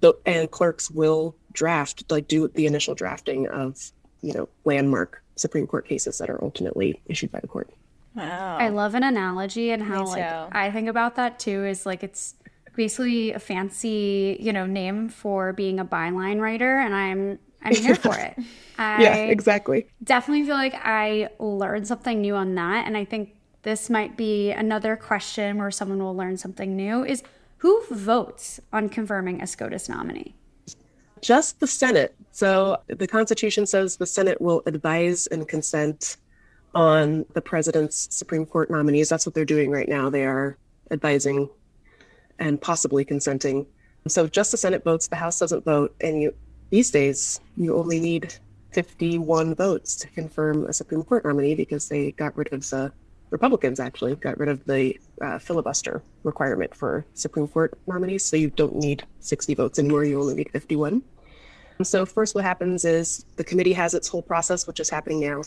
[0.00, 5.66] the and clerks will draft like do the initial drafting of you know landmark Supreme
[5.66, 7.70] Court cases that are ultimately issued by the court.
[8.14, 8.56] Wow.
[8.56, 12.34] I love an analogy and how like I think about that too is like it's
[12.74, 17.94] basically a fancy, you know, name for being a byline writer and I'm I'm here
[18.06, 18.36] for it.
[18.78, 19.86] I yeah, exactly.
[20.02, 23.35] Definitely feel like I learned something new on that and I think
[23.66, 27.24] this might be another question where someone will learn something new is
[27.58, 30.36] who votes on confirming a SCOTUS nominee?
[31.20, 32.14] Just the Senate.
[32.30, 36.16] So the Constitution says the Senate will advise and consent
[36.76, 39.08] on the president's Supreme Court nominees.
[39.08, 40.10] That's what they're doing right now.
[40.10, 40.56] They are
[40.92, 41.50] advising
[42.38, 43.66] and possibly consenting.
[44.06, 46.34] So just the Senate votes, the House doesn't vote, and you
[46.70, 48.32] these days you only need
[48.70, 52.92] 51 votes to confirm a Supreme Court nominee because they got rid of the
[53.30, 58.24] Republicans actually got rid of the uh, filibuster requirement for Supreme Court nominees.
[58.24, 60.04] So you don't need 60 votes anymore.
[60.04, 61.02] You only need 51.
[61.82, 65.42] So, first, what happens is the committee has its whole process, which is happening now.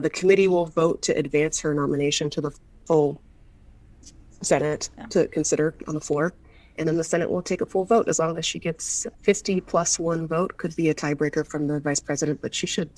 [0.00, 2.50] The committee will vote to advance her nomination to the
[2.86, 3.20] full
[4.42, 6.34] Senate to consider on the floor.
[6.78, 9.60] And then the Senate will take a full vote as long as she gets 50
[9.62, 10.56] plus one vote.
[10.56, 12.90] Could be a tiebreaker from the vice president, but she should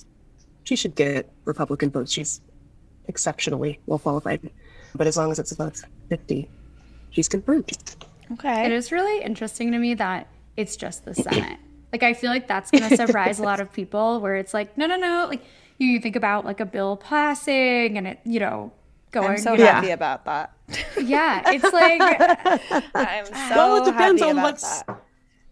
[0.64, 2.12] she should get Republican votes.
[2.12, 2.42] She's
[3.10, 4.40] exceptionally well qualified.
[4.94, 5.76] But as long as it's above
[6.08, 6.48] 50,
[7.10, 7.70] she's confirmed.
[8.32, 8.64] Okay.
[8.66, 11.58] It is really interesting to me that it's just the Senate.
[11.92, 14.78] Like I feel like that's going to surprise a lot of people where it's like
[14.78, 15.42] no no no like
[15.78, 18.72] you, you think about like a bill passing and it you know
[19.10, 20.52] going I'm so you know, happy about that.
[21.02, 22.00] yeah it's like
[22.94, 24.82] I'm so well, it depends happy on about what's.
[24.82, 25.02] that.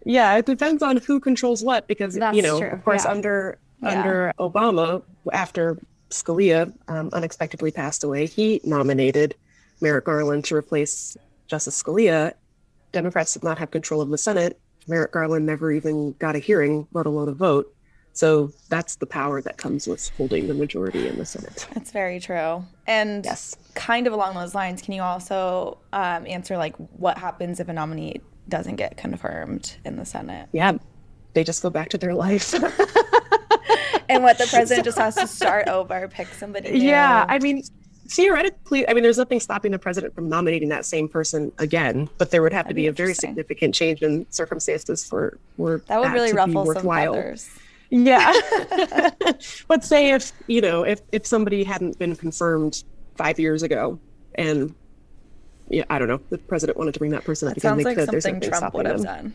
[0.05, 3.11] Yeah, it depends on who controls what because That's you know, true, of course, yeah.
[3.11, 3.89] under Yeah.
[3.99, 5.77] under Obama, after
[6.11, 9.35] Scalia um, unexpectedly passed away, he nominated
[9.81, 11.17] Merrick Garland to replace
[11.47, 12.33] Justice Scalia.
[12.93, 14.59] Democrats did not have control of the Senate.
[14.87, 17.73] Merrick Garland never even got a hearing, let alone a vote.
[18.15, 21.69] So that's the power that comes with holding the majority in the Senate.
[21.75, 22.65] That's very true.
[22.87, 23.55] And Yes.
[23.75, 27.73] kind of along those lines, can you also um, answer like what happens if a
[27.73, 30.49] nominee doesn't get confirmed in the Senate?
[30.53, 30.73] Yeah,
[31.35, 32.55] they just go back to their life.
[34.11, 36.79] And what the president just has to start over, pick somebody new.
[36.79, 37.63] Yeah, I mean,
[38.09, 42.31] theoretically, I mean, there's nothing stopping the president from nominating that same person again, but
[42.31, 45.79] there would have to That'd be be a very significant change in circumstances for for
[45.89, 47.51] that would really to be ruffle some feathers.
[47.91, 48.33] Yeah,
[49.69, 52.85] but say if you know if if somebody hadn't been confirmed
[53.17, 53.99] five years ago,
[54.37, 54.75] and
[55.69, 57.85] yeah, I don't know, the president wanted to bring that person up That again, sounds
[57.85, 58.11] like.
[58.11, 59.35] There's something Trump would have them.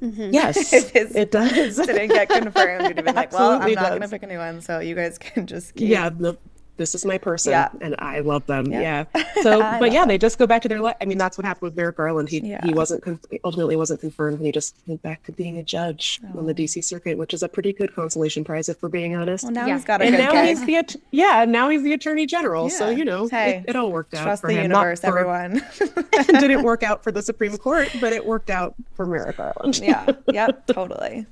[0.00, 0.32] Done.
[0.32, 1.76] Yes, it does.
[1.76, 2.86] Didn't get confirmed.
[2.86, 4.94] He'd have been like, well, I'm not going to pick a new one, so you
[4.94, 5.88] guys can just keep.
[5.88, 6.36] yeah the,
[6.78, 7.68] this is my person Yeah.
[7.82, 9.04] and i love them Yeah.
[9.14, 11.36] yeah, so but love yeah they just go back to their life i mean that's
[11.36, 12.64] what happened with merrick garland he Yeah.
[12.64, 16.20] he wasn't con- ultimately wasn't confirmed and he just went back to being a judge
[16.34, 16.38] oh.
[16.38, 19.44] on the dc circuit which is a pretty good consolation prize if we're being honest
[19.44, 19.74] Well, now Yeah.
[19.74, 20.46] he's got a and good now gig.
[20.46, 23.76] he's the att- yeah now he's the attorney general so you know Hey, it, it
[23.76, 25.60] all worked out Trust for the him universe, for- everyone.
[25.80, 29.78] it didn't work out for the supreme court but it worked out for merrick garland
[29.78, 30.06] yeah.
[30.32, 30.66] Yep.
[30.68, 31.26] Totally.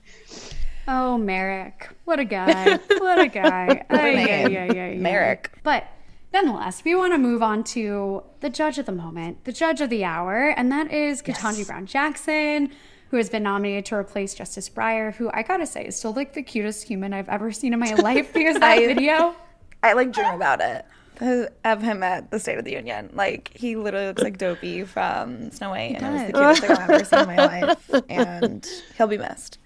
[0.89, 3.85] Oh Merrick what a guy what a guy name.
[3.91, 4.95] ay, ay, ay, ay.
[4.97, 5.51] Merrick.
[5.63, 5.85] but
[6.33, 9.91] nonetheless we want to move on to the judge of the moment the judge of
[9.91, 12.71] the hour and that is Ketanji Brown Jackson
[13.11, 16.35] who has been nominated to replace Justice Breyer who I gotta say is still like
[16.35, 19.35] the cutest human I've ever seen in my life because that I- video
[19.83, 20.85] I like dream about it.
[21.65, 23.09] Of him at the State of the Union.
[23.15, 25.97] Like, he literally looks like Dopey from Snow White.
[26.03, 28.03] And it was the cutest thing I've ever seen in my life.
[28.11, 28.67] And
[28.99, 29.59] he'll be missed.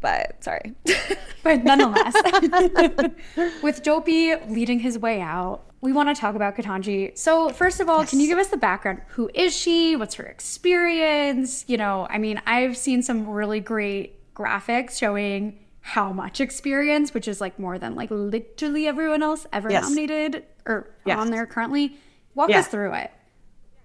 [0.00, 0.74] But sorry.
[1.44, 2.14] But nonetheless,
[3.62, 7.16] with Dopey leading his way out, we want to talk about Ketanji.
[7.16, 9.00] So, first of all, can you give us the background?
[9.10, 9.96] Who is she?
[9.96, 11.64] What's her experience?
[11.68, 17.28] You know, I mean, I've seen some really great graphics showing how much experience, which
[17.28, 19.84] is like more than like literally everyone else ever Yes.
[19.84, 21.18] nominated or Yes.
[21.18, 21.96] on there currently.
[22.34, 22.58] Walk Yeah.
[22.58, 23.10] us through it.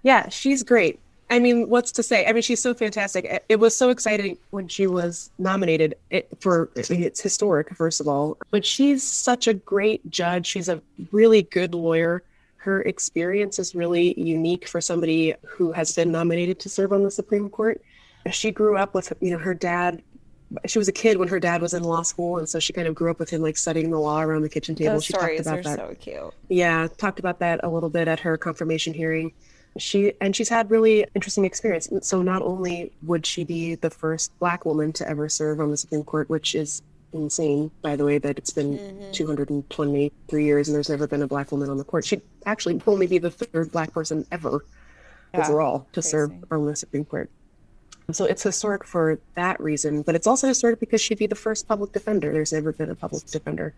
[0.01, 0.99] Yeah, she's great.
[1.29, 2.25] I mean, what's to say?
[2.25, 3.43] I mean, she's so fantastic.
[3.49, 8.37] It, was so exciting when she was nominated it, for it's historic, first of all.
[8.51, 10.45] But she's such a great judge.
[10.45, 10.81] She's a
[11.11, 12.23] really good lawyer.
[12.57, 17.11] Her experience is really unique for somebody who has been nominated to serve on the
[17.11, 17.81] Supreme Court.
[18.31, 20.01] She grew up with, you know, her dad.
[20.67, 22.87] She was a kid when her dad was in law school, and so she kind
[22.87, 24.93] of grew up with him, like studying the law around the kitchen table.
[24.93, 25.77] Those she talked stories about are that.
[25.77, 26.33] so cute.
[26.47, 29.33] Yeah, talked about that a little bit at her confirmation hearing.
[29.77, 31.89] She and she's had really interesting experience.
[32.01, 35.77] So not only would she be the first black woman to ever serve on the
[35.77, 36.81] Supreme Court, which is
[37.11, 39.11] insane, by the way, that it's been mm-hmm.
[39.11, 42.05] 223 years and there's never been a black woman on the court.
[42.05, 44.65] She'd actually only be the third black person ever
[45.33, 47.29] Yeah, overall to serve on the Supreme Court.
[48.11, 51.67] So it's historic for that reason, but it's also historic because she'd be the first
[51.67, 52.33] public defender.
[52.33, 53.73] There's never been a public defender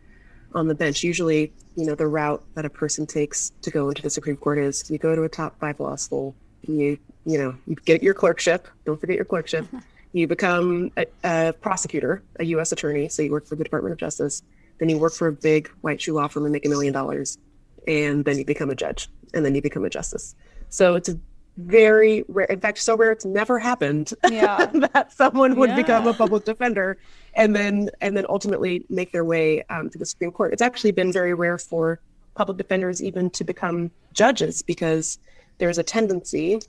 [0.56, 1.04] on the bench.
[1.04, 4.58] Usually, you know, the route that a person takes to go into the Supreme Court
[4.58, 8.14] is you go to a top five law school, you you know, you get your
[8.14, 8.68] clerkship.
[8.86, 9.66] Don't forget your clerkship.
[10.14, 12.72] You become a, a prosecutor, a U.S.
[12.72, 14.44] attorney, so you work for the Department of Justice.
[14.80, 17.38] Then you work for a big white shoe law firm and make a million dollars,
[17.86, 20.34] and then you become a judge, and then you become a justice.
[20.70, 21.20] So it's a
[21.58, 22.46] very rare.
[22.48, 24.66] In fact, so rare it's never happened Yeah.
[24.94, 26.98] that someone would become a public defender
[27.34, 30.54] and then and then ultimately make their way um, to the Supreme Court.
[30.54, 32.00] It's actually been very rare for
[32.36, 35.18] public defenders even to become judges because
[35.58, 36.60] there's a tendency,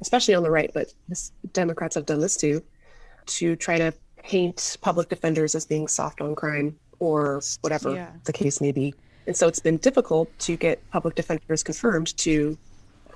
[0.00, 2.62] especially on the right, but this, Democrats have done this too,
[3.26, 3.92] to try to
[4.22, 8.10] paint public defenders as being soft on crime or whatever Yeah.
[8.24, 8.94] the case may be.
[9.26, 12.56] And so it's been difficult to get public defenders confirmed to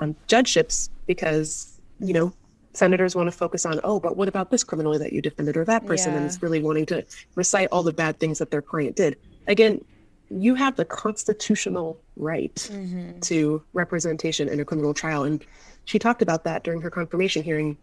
[0.01, 2.33] um, judgeships because, you know,
[2.73, 5.65] senators want to focus on, oh, but what about this criminal that you defended or
[5.65, 6.13] that person?
[6.15, 6.27] And Yeah.
[6.27, 9.17] it's really wanting to recite all the bad things that their client did.
[9.47, 9.83] Again,
[10.29, 13.21] you have the constitutional right Mm-hmm.
[13.21, 15.23] to representation in a criminal trial.
[15.25, 15.45] And
[15.85, 17.77] she talked about that during her confirmation hearing,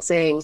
[0.00, 0.42] saying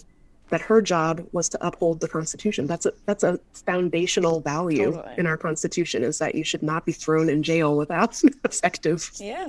[0.49, 2.67] that her job was to uphold the Constitution.
[2.67, 5.15] That's a that's a foundational value Totally.
[5.19, 9.49] in our Constitution is that you should not be thrown in jail without effective Yeah.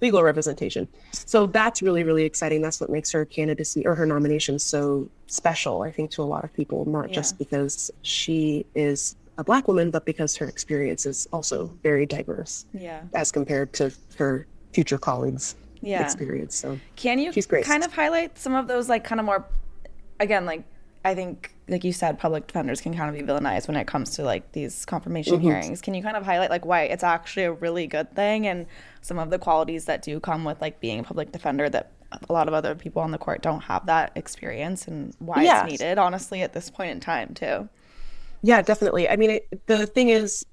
[0.00, 0.88] Legal representation.
[1.12, 2.60] So that's really, really exciting.
[2.62, 6.44] That's what makes her candidacy or her nomination so special, I think, to a lot
[6.44, 11.28] of people, not just because she is a black woman, but because her experience is
[11.32, 13.02] also very diverse Yeah.
[13.14, 16.02] as compared to her future colleagues' Yeah.
[16.02, 16.54] experience.
[16.56, 17.64] So Can you She's great.
[17.64, 19.44] kind of highlight some of those like kind of more
[20.20, 20.62] again like
[21.06, 24.10] I think like you said public defenders can kind of be villainized when it comes
[24.16, 25.42] to like these confirmation Mm-hmm.
[25.46, 25.80] hearings.
[25.80, 28.66] Can you kind of highlight like why it's actually a really good thing and
[29.02, 31.92] some of the qualities that do come with like being a public defender that
[32.28, 35.62] a lot of other people on the court don't have that experience and why Yeah.
[35.64, 37.68] it's needed honestly at this point in time too.
[38.42, 39.08] Yeah, definitely.
[39.08, 40.44] I mean, it, the thing is,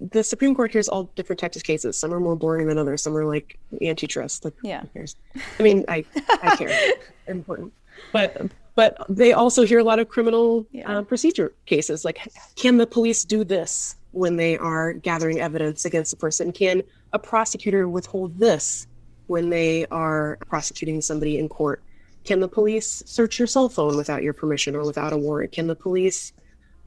[0.00, 1.96] the Supreme Court hears all different types of cases.
[1.96, 3.02] Some are more boring than others.
[3.02, 4.44] Some are like antitrust.
[4.44, 4.80] Like, Yeah.
[4.82, 5.16] who cares?
[5.58, 6.04] I mean, I
[6.42, 6.92] I care.
[7.28, 7.72] Important,
[8.12, 10.98] but but they also hear a lot of criminal Yeah.
[10.98, 12.04] uh, procedure cases.
[12.04, 12.18] Like,
[12.56, 16.52] can the police do this when they are gathering evidence against a person?
[16.52, 18.86] Can a prosecutor withhold this
[19.26, 21.82] when they are prosecuting somebody in court?
[22.24, 25.52] Can the police search your cell phone without your permission or without a warrant?
[25.52, 26.32] Can the police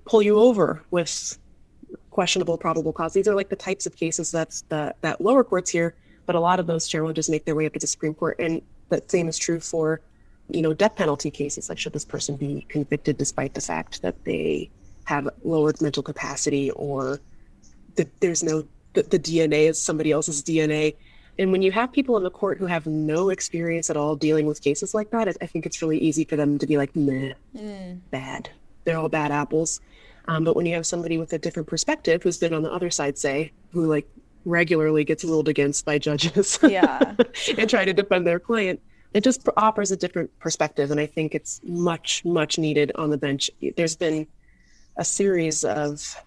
[0.06, 1.38] pull you over with
[2.16, 3.14] questionable probable cause.
[3.14, 6.40] These are like the types of cases that that, that lower courts hear, but a
[6.40, 9.28] lot of those challenges make their way up to the Supreme Court, and the same
[9.28, 10.00] is true for
[10.50, 11.70] you know death penalty cases.
[11.70, 14.70] Like, should this person be convicted despite the fact that they
[15.06, 17.20] have lowered mental capacity or
[17.96, 20.96] that there's no the, the DNA is somebody else's DNA?
[21.38, 24.46] And when you have people in the court who have no experience at all dealing
[24.46, 26.96] with cases like that, I, I think it's really easy for them to be like,
[26.96, 27.34] meh,
[28.10, 28.50] bad.
[28.86, 29.82] They're all bad apples.
[30.28, 32.90] Um, but when you have somebody with a different perspective who's been on the other
[32.90, 34.08] side, say, who like
[34.46, 37.16] regularly gets ruled against by judges Yeah.
[37.58, 38.80] and try to defend their client,
[39.16, 40.92] it just offers a different perspective.
[40.92, 43.50] And I think it's much, much needed on the bench.
[43.78, 44.28] There's been
[44.98, 46.22] a series of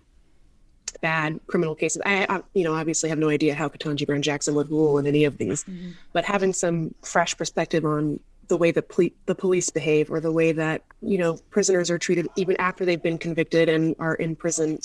[1.03, 2.01] bad criminal cases.
[2.07, 5.07] I, I you know, obviously have no idea how Ketanji Brown Jackson would rule in
[5.07, 5.91] any of these, mm-hmm.
[6.15, 10.33] but having some fresh perspective on the way that ple- the police behave or the
[10.33, 14.35] way that you know prisoners are treated even after they've been convicted and are in
[14.35, 14.79] prison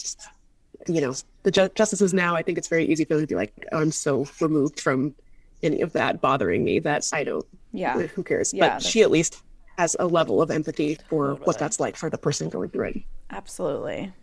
[0.88, 3.36] you know the ju- justices now i think it's very easy for them to be
[3.36, 5.16] like i'm so removed from
[5.64, 7.99] any of that bothering me that i don't Yeah.
[7.99, 9.41] who cares Yeah, but she at least
[9.78, 13.03] has a level of empathy for what that's like for the person going through it
[13.32, 14.13] Absolutely.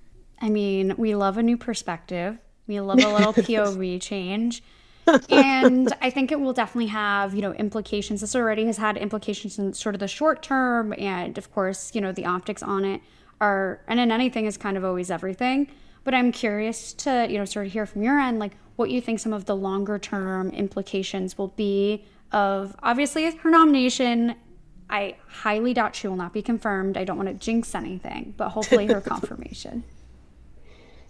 [0.41, 2.39] I mean, we love a new perspective.
[2.67, 4.63] We love a little POV change.
[5.29, 8.21] and I think it will definitely have, you know, implications.
[8.21, 10.95] This already has had implications in sort of the short term.
[10.97, 13.01] And of course, you know, the optics on it
[13.41, 15.69] are, and in anything is kind of always everything.
[16.05, 19.01] But I'm curious to, you know, sort of hear from your end, like what you
[19.01, 24.37] think some of the longer term implications will be of obviously her nomination.
[24.89, 26.97] I highly doubt she will not be confirmed.
[26.97, 29.85] I don't want to jinx anything, but hopefully her confirmation.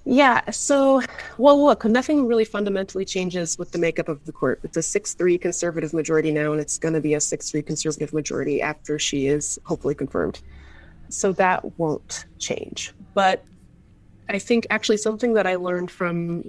[0.05, 0.51] Yeah.
[0.51, 1.03] So,
[1.39, 4.61] well, look, nothing really fundamentally changes with the makeup of the court.
[4.64, 7.62] It's a 6 3 conservative majority now, and it's going to be a 6 3
[7.62, 10.41] conservative majority after she is hopefully confirmed.
[11.09, 12.93] So that won't change.
[13.14, 13.45] But
[14.29, 16.45] I think actually something that I learned from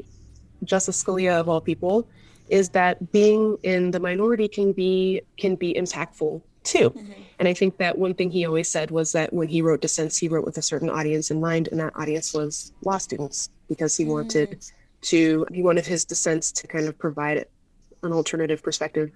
[0.63, 2.07] Justice Scalia, of all people,
[2.52, 6.91] is that being in the minority can be can be impactful too.
[6.91, 7.12] Mm-hmm.
[7.39, 10.18] And I think that one thing he always said was that when he wrote dissents,
[10.18, 13.97] he wrote with a certain audience in mind, and that audience was law students, because
[13.97, 14.76] he wanted mm-hmm.
[15.02, 17.45] to he wanted his dissents to kind of provide
[18.04, 19.12] an alternative perspective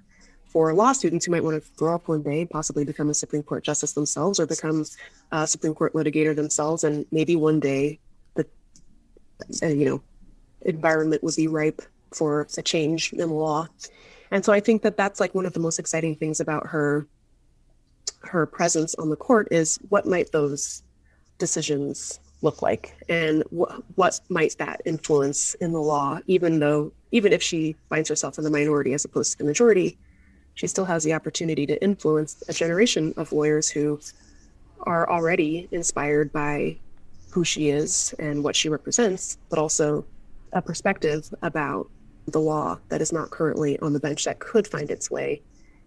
[0.48, 3.44] for law students who might want to grow up one day, possibly become a Supreme
[3.44, 4.86] Court justice themselves, or become
[5.34, 8.00] a Supreme Court litigator themselves, and maybe one day
[8.36, 8.48] the
[9.62, 10.02] you know
[10.62, 11.82] environment would be ripe
[12.14, 13.68] for a change in law.
[14.32, 17.08] And so I think that that's like one of the most exciting things about her
[18.22, 20.84] her presence on the court is what might those
[21.38, 27.32] decisions look like and what what might that influence in the law even though even
[27.34, 29.98] if she finds herself in the minority as opposed to the majority
[30.54, 34.00] she still has the opportunity to influence a generation of lawyers who
[34.82, 36.78] are already inspired by
[37.32, 40.06] who she is and what she represents but also
[40.54, 41.90] a perspective about
[42.28, 45.42] the law that is not currently on the bench that could find its way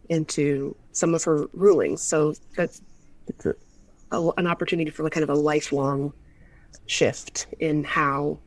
[0.09, 2.03] into some of her rulings.
[2.03, 2.81] So that's
[3.45, 3.55] a,
[4.13, 6.13] a, an opportunity for like kind of a lifelong
[6.87, 8.39] shift in how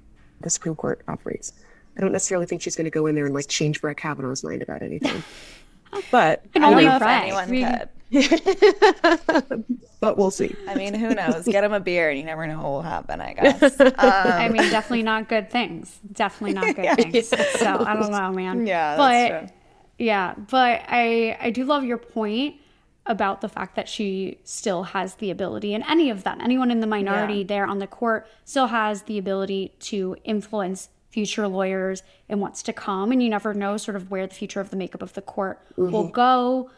[0.41, 1.53] the Supreme Court operates.
[1.97, 4.43] I don't necessarily think she's going to go in there and like change Brett Kavanaugh's
[4.43, 5.23] mind about anything,
[6.11, 7.89] but I don't only know if anyone We- could.
[9.99, 10.55] but we'll see.
[10.68, 11.45] I mean, who knows?
[11.45, 13.22] Get him a beer, and you never know what will happen.
[13.22, 13.80] I guess.
[13.80, 15.99] Um, I mean, definitely not good things.
[16.12, 17.28] Definitely not good things.
[17.30, 18.66] So I don't know, man.
[18.68, 19.47] Yeah, but true.
[19.97, 22.55] yeah, but I I do love your point
[23.07, 26.80] about the fact that she still has the ability, and any of them, anyone in
[26.82, 27.45] the minority Yeah.
[27.47, 32.72] there on the court, still has the ability to influence future lawyers and what's to
[32.72, 33.12] come.
[33.12, 35.59] And you never know sort of where the future of the makeup of the court
[35.76, 36.70] will go.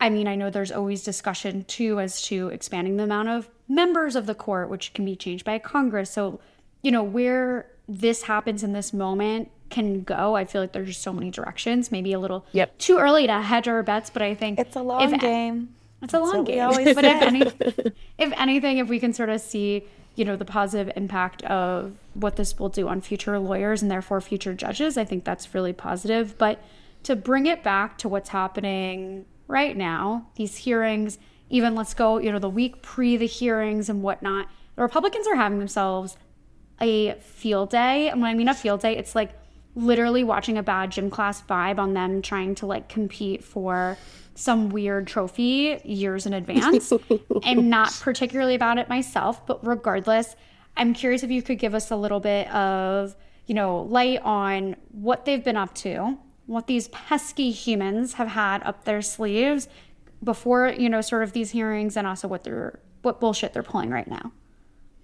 [0.00, 4.16] I mean, I know there's always discussion too as to expanding the amount of members
[4.16, 6.10] of the court, which can be changed by Congress.
[6.10, 6.40] So,
[6.82, 10.34] you know, where this happens in this moment can go.
[10.36, 11.92] I feel like there's just so many directions.
[11.92, 12.78] Maybe a little Yep.
[12.78, 15.74] too early to hedge our bets, but I think it's a long if- game.
[16.02, 16.62] It's a long game.
[16.62, 17.42] always but if, any,
[18.18, 19.84] if anything, if we can sort of see,
[20.14, 24.20] you know, the positive impact of what this will do on future lawyers and therefore
[24.22, 26.38] future judges, I think that's really positive.
[26.38, 26.58] But
[27.02, 32.32] to bring it back to what's happening right now, these hearings, even let's go, you
[32.32, 36.16] know, the week pre the hearings and whatnot, the Republicans are having themselves
[36.80, 38.08] a field day.
[38.08, 39.32] And when I mean a field day, it's like
[39.74, 43.98] literally watching a bad gym class vibe on them trying to like compete for
[44.34, 46.92] some weird trophy years in advance.
[47.44, 50.34] I'm not particularly about it myself, but regardless,
[50.76, 53.14] I'm curious if you could give us a little bit of,
[53.46, 56.16] you know, light on what they've been up to,
[56.46, 59.68] what these pesky humans have had up their sleeves
[60.22, 63.90] before, you know, sort of these hearings and also what they're what bullshit they're pulling
[63.90, 64.32] right now.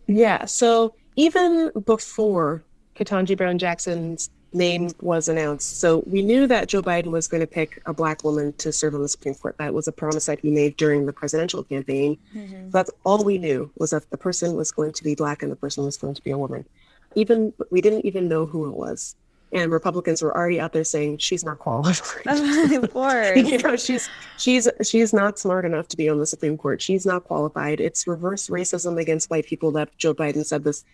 [0.07, 0.45] Yeah.
[0.45, 2.63] So even before
[2.95, 7.47] Ketanji Brown Jackson's name was announced, so we knew that Joe Biden was going to
[7.47, 9.57] pick a black woman to serve on the Supreme Court.
[9.59, 12.19] That was a promise that he made during the presidential campaign.
[12.35, 12.71] Mm-hmm.
[12.71, 15.57] That's all we knew was that the person was going to be black and the
[15.57, 16.67] person was going to be a woman.
[17.15, 19.17] Even we didn't even know who it was.
[19.53, 22.27] And Republicans were already out there saying she's not qualified.
[22.83, 23.37] of course.
[23.37, 27.07] you know she's she's she's not smart enough to be on the supreme court she's
[27.07, 30.85] not qualified it's reverse racism against white people that joe biden said this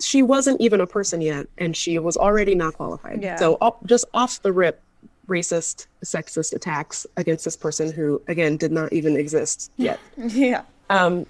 [0.00, 3.36] she wasn't even a person yet and she was already not qualified Yeah.
[3.36, 4.80] so just off the rip
[5.28, 10.62] racist sexist attacks against this person who again did not even exist yet Yeah.
[10.90, 11.26] um,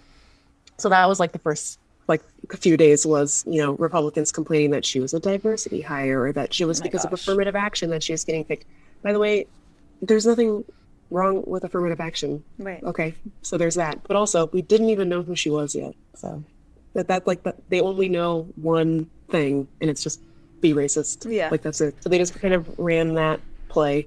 [0.78, 1.78] so that was like the first
[2.08, 6.22] like a few days was you know Republicans complaining that she was a diversity hire
[6.22, 8.66] or that she oh was because of affirmative action that she was getting picked.
[9.02, 9.46] By the way,
[10.02, 10.64] there's nothing
[11.10, 12.42] wrong with affirmative action.
[12.58, 12.82] Right.
[12.82, 14.00] Okay, so there's that.
[14.06, 15.94] But also, we didn't even know who she was yet.
[16.14, 16.42] So
[16.94, 20.20] that that like that they only know one thing, and it's just
[20.60, 21.30] be racist.
[21.30, 21.50] Yeah.
[21.50, 21.94] like that's it.
[22.02, 24.06] So they just kind of ran that play.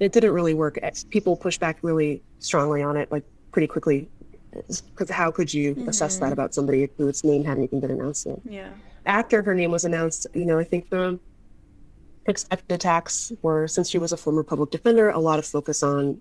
[0.00, 0.78] It didn't really work.
[1.10, 4.08] People pushed back really strongly on it, like pretty quickly.
[4.50, 6.32] Because how could you assess that mm-hmm.
[6.32, 8.38] about somebody whose name hadn't even been announced yet?
[8.44, 8.70] Yeah.
[9.08, 11.18] after her name was announced, you know, I think the
[12.26, 16.20] expected attacks were since she was a former public defender, a lot of focus on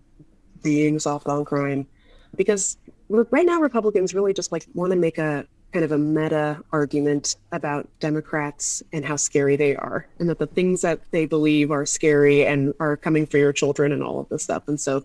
[0.63, 1.85] being soft on crime,
[2.35, 2.77] because
[3.09, 7.35] right now Republicans really just like want to make a kind of a meta argument
[7.51, 11.85] about Democrats and how scary they are, and that the things that they believe are
[11.85, 15.03] scary and are coming for your children and all of this stuff, and so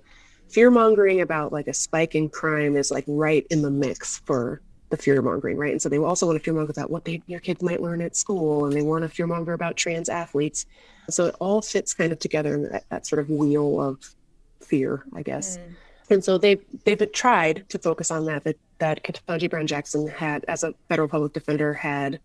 [0.52, 4.60] fear mongering about like a spike in crime is like right in the mix for
[4.90, 5.72] the fear mongering, right?
[5.72, 8.02] And so they also want to fear monger about what they, your kids might learn
[8.02, 10.66] at school, and they want to fear monger about trans athletes.
[11.08, 14.14] So it all fits kind of together in that, that sort of wheel of
[14.60, 15.56] fear, I guess.
[15.56, 15.74] Mm.
[16.10, 18.44] And so they've they've tried to focus on that.
[18.44, 22.20] That that Ketanji Brown Jackson had, as a federal public defender, had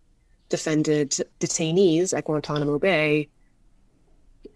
[0.50, 3.28] defended detainees at Guantanamo Bay.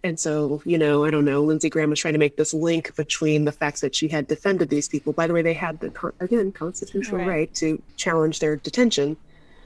[0.05, 2.94] And so, you know, I don't know, Lindsey Graham was trying to make this link
[2.96, 5.12] between the facts that she had defended these people.
[5.12, 7.28] By the way, they had the, con- again, constitutional Right.
[7.28, 9.16] right to challenge their detention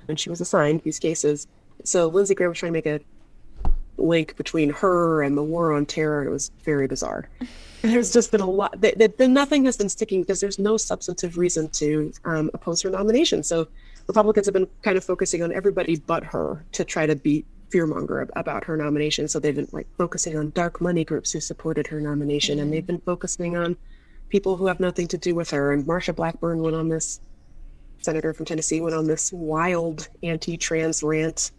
[0.04, 1.46] when she was assigned these cases.
[1.84, 3.00] So Lindsey Graham was trying to make a
[3.96, 6.24] link between her and the war on terror.
[6.24, 7.28] It was very bizarre.
[7.80, 10.76] There's just been a lot, that, that, that nothing has been sticking because there's no
[10.76, 13.42] substantive reason to um, oppose her nomination.
[13.42, 13.68] So
[14.06, 18.22] Republicans have been kind of focusing on everybody but her to try to beat fearmonger
[18.22, 19.28] ab- about her nomination.
[19.28, 22.86] So they've been like focusing on dark money groups who supported her nomination, and they've
[22.86, 23.76] been focusing on
[24.28, 25.72] people who have nothing to do with her.
[25.72, 27.20] And Marsha Blackburn went on this,
[27.98, 31.50] senator from Tennessee, went on this wild anti-trans rant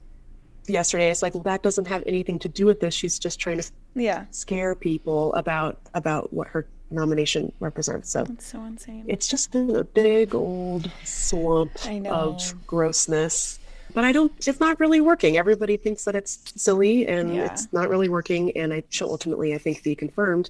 [0.67, 1.09] yesterday.
[1.09, 2.93] It's like, well, that doesn't have anything to do with this.
[2.93, 4.25] She's just trying to Yeah.
[4.31, 8.09] scare people about about what her nomination represents.
[8.11, 9.03] So It's so insane.
[9.07, 11.71] it's just been a big old swamp
[12.05, 13.59] of grossness.
[13.93, 14.31] But I don't.
[14.47, 15.37] It's not really working.
[15.37, 17.45] Everybody thinks that it's silly, and Yeah.
[17.45, 18.55] it's not really working.
[18.57, 20.49] And I shall ultimately, I think, be confirmed.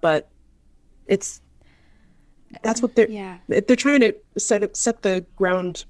[0.00, 0.28] But
[1.06, 1.40] it's
[2.62, 3.38] that's what they're Yeah.
[3.48, 5.84] they're trying to set it, set the ground,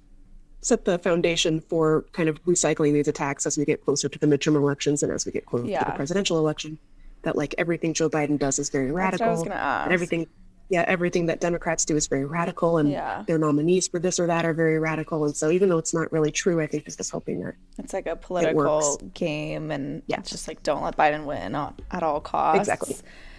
[0.61, 4.27] set the foundation for kind of recycling these attacks as we get closer to the
[4.27, 6.79] midterm elections and as we get closer to the presidential election.
[7.23, 9.27] That like everything Joe Biden does is very That's radical.
[9.27, 9.85] I was gonna ask.
[9.87, 10.27] And everything
[10.71, 13.23] yeah, everything that Democrats do is very radical, and Yeah.
[13.27, 15.25] their nominees for this or that are very radical.
[15.25, 17.93] And so, even though it's not really true, I think they're just hoping that It's
[17.93, 20.19] like a political game, and Yeah.
[20.21, 22.61] it's just like don't let Biden win at all costs.
[22.61, 22.97] Exactly.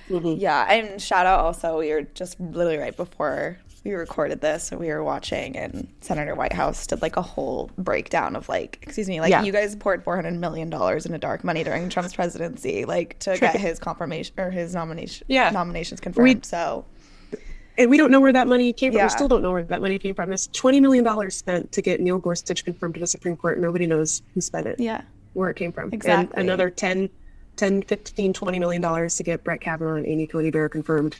[0.10, 0.40] Mhm.
[0.40, 1.78] Yeah, and shout out also.
[1.80, 6.86] We were just literally right before we recorded this, we were watching, and Senator Whitehouse
[6.88, 9.44] did like a whole breakdown of like, excuse me, like Yeah.
[9.44, 13.38] you guys poured four hundred million dollars into dark money during Trump's presidency, like to
[13.38, 15.52] get his confirmation or his nomination, Yeah.
[15.52, 16.44] nominations confirmed.
[16.46, 16.84] so
[17.80, 18.98] and we don't know where that money came from.
[18.98, 19.06] Yeah.
[19.06, 20.32] We still don't know where that money came from.
[20.32, 23.58] It's twenty million dollars spent to get Neil Gorsuch confirmed to the Supreme Court.
[23.60, 25.02] Nobody knows who spent it, yeah,
[25.34, 25.92] where it came from.
[25.94, 26.34] Exactly.
[26.36, 27.10] And another 10,
[27.56, 31.20] 10, 15, 20 million dollars to get Brett Kavanaugh and Amy Coney Barrett confirmed.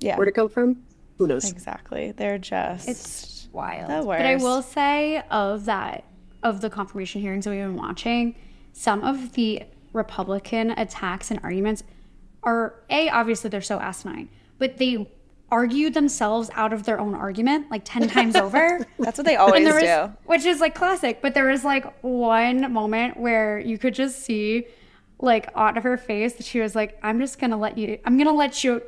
[0.00, 0.82] yeah, Where'd it come from?
[1.18, 1.48] Who knows?
[1.50, 2.12] exactly.
[2.12, 3.90] They're just It's wild.
[3.90, 6.04] The But I will say of that
[6.42, 8.34] of the confirmation hearings that we've been watching,
[8.72, 9.62] some of the
[9.92, 11.84] Republican attacks and arguments
[12.42, 14.28] are a obviously they're so asinine,
[14.58, 15.06] but they
[15.52, 18.84] argue themselves out of their own argument like ten times over.
[18.98, 20.12] that's what they always there do.
[20.24, 21.20] which is like classic.
[21.20, 24.66] But there was like one moment where you could just see,
[25.20, 27.98] like, out of her face that she was like, "I'm just gonna let you.
[28.04, 28.82] I'm gonna let you."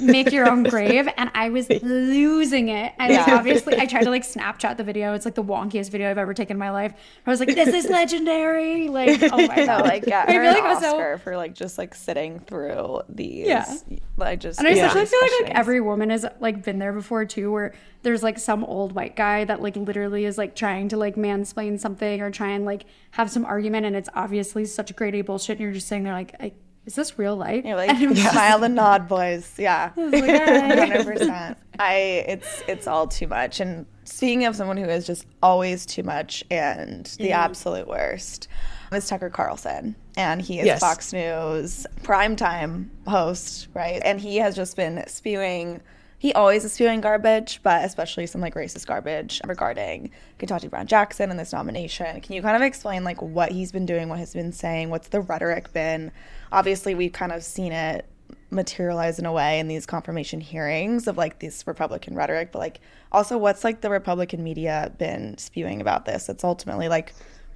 [0.00, 3.24] Make your own grave and i was losing it and Yeah.
[3.36, 6.34] obviously i tried to like snapchat the video it's like the wonkiest video i've ever
[6.34, 6.92] taken in my life
[7.26, 10.40] i was like this is legendary like oh my So god like get I her
[10.42, 13.46] feel an like I was so- for like just like sitting through these.
[13.46, 13.74] Yeah.
[14.20, 16.92] I just And I yeah, especially feel like, like every woman has like been there
[16.92, 20.88] before too, where there's like some old white guy that like literally is like trying
[20.90, 24.94] to like mansplain something or try and like have some argument, and it's obviously such
[24.94, 26.52] grade A bullshit, and you're just sitting there like, I,
[26.86, 27.64] is this real life?
[27.64, 29.54] You're like And it smile and nod, boys.
[29.58, 31.58] Yeah, I was like, "Ah." hundred percent.
[31.78, 31.94] I
[32.28, 33.60] it's it's all too much.
[33.60, 37.32] And speaking of someone who is just always too much and the Mm-hmm.
[37.32, 38.48] absolute worst,
[38.92, 40.80] is Tucker Carlson, and he is Yes.
[40.80, 44.00] Fox News primetime host, right?
[44.04, 45.80] And he has just been spewing.
[46.18, 51.30] He always is spewing garbage, but especially some like racist garbage regarding Ketanji Brown Jackson
[51.32, 52.20] and this nomination.
[52.20, 55.08] Can you kind of explain like what he's been doing, what he's been saying, what's
[55.08, 56.12] the rhetoric been?
[56.52, 58.06] Obviously, we've kind of seen it
[58.50, 62.80] materialize in a way in these confirmation hearings of like this Republican rhetoric, but like
[63.10, 66.28] also what's like the Republican media been spewing about this?
[66.28, 67.14] It's ultimately like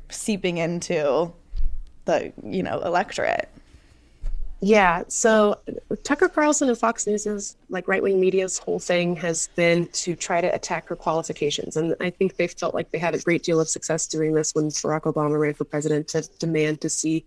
[0.08, 1.32] seeping into
[2.06, 3.48] the you know electorate.
[4.60, 5.04] Yeah.
[5.08, 5.60] So
[6.02, 10.40] Tucker Carlson and Fox News's like right wing media's whole thing has been to try
[10.40, 11.76] to attack her qualifications.
[11.76, 14.54] And I think they felt like they had a great deal of success doing this
[14.54, 17.26] when Barack Obama ran for president to demand to see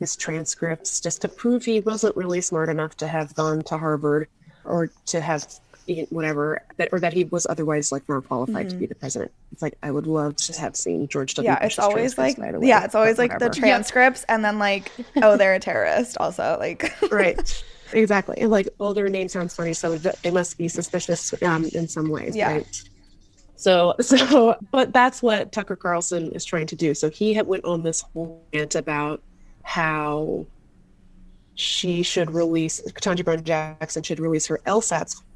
[0.00, 4.26] his transcripts just to prove he wasn't really smart enough to have gone to Harvard
[4.64, 5.46] or to have
[6.10, 9.30] whatever that or that he was otherwise like more qualified to be the president.
[9.52, 11.48] It's like I would love to have seen George W.
[11.50, 13.54] Yeah, it's always like right away, yeah, it's always but like the whatever.
[13.60, 19.08] transcripts and then like oh they're a terrorist also like right exactly and like older
[19.08, 22.52] name sounds funny so they must be suspicious um, in some ways Yeah.
[22.52, 22.82] right
[23.56, 27.64] so so but that's what tucker carlson is trying to do so he had went
[27.64, 29.22] on this whole rant about
[29.62, 30.46] how
[31.54, 34.60] she should release Ketanji Brown Jackson should release her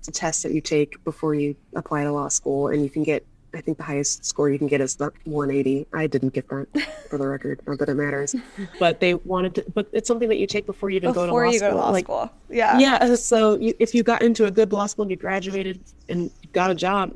[0.08, 3.24] a test that you take before you apply to law school, and you can get.
[3.52, 5.86] I think the highest score you can get is the 180.
[5.92, 6.66] I didn't get that,
[7.08, 7.60] for the record.
[7.68, 8.34] Not that it matters,
[8.80, 9.64] but they wanted to.
[9.72, 11.68] But it's something that you take before you even go to before law you school.
[11.70, 12.32] go to law like, school.
[12.50, 12.78] Yeah.
[12.80, 13.14] yeah.
[13.14, 16.72] So you, if you got into a good law school and you graduated and got
[16.72, 17.14] a job,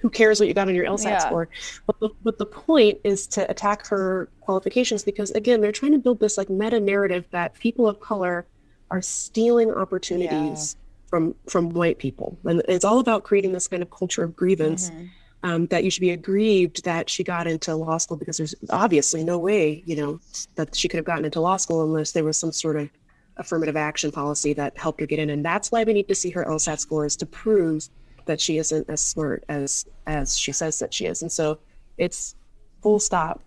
[0.00, 1.18] who cares what you got on your LSAT Yeah.
[1.18, 1.48] score?
[1.86, 5.98] But the, but the point is to attack her qualifications because again, they're trying to
[5.98, 8.46] build this like meta narrative that people of color
[8.90, 10.76] are stealing opportunities
[11.08, 14.90] from from white people, and it's all about creating this kind of culture of grievance.
[14.90, 15.06] Mm-hmm.
[15.42, 19.22] Um, that you should be aggrieved that she got into law school because there's obviously
[19.22, 20.18] no way, you know,
[20.56, 22.88] that she could have gotten into law school unless there was some sort of
[23.36, 25.30] affirmative action policy that helped her get in.
[25.30, 27.88] And that's why we need to see her LSAT scores to prove
[28.26, 31.22] that she isn't as smart as as she says that she is.
[31.22, 31.58] And so
[31.98, 32.34] it's
[32.82, 33.40] full stop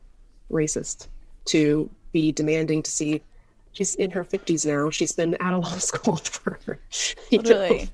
[0.52, 1.08] racist
[1.46, 3.22] to be demanding to see
[3.72, 4.90] she's in her 50s now.
[4.90, 6.58] She's been out of law school for
[7.30, 7.90] you know, Literally.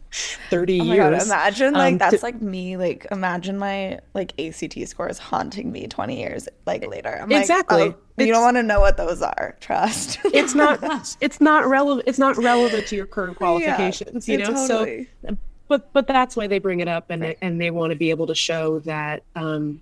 [0.50, 0.98] 30 Oh years.
[0.98, 5.72] god, imagine like Um, that's to- like me, like imagine my like ACT scores haunting
[5.72, 7.20] me 20 years like later.
[7.22, 7.94] I'm like, Exactly.
[7.94, 9.58] oh, you don't want to know what those are.
[9.60, 10.20] Trust.
[10.26, 10.80] it's not
[11.20, 15.38] it's not relevant it's not relevant to your current qualifications you know totally- so
[15.68, 18.10] but but that's why they bring it up and they, and they want to be
[18.10, 19.82] able to show that um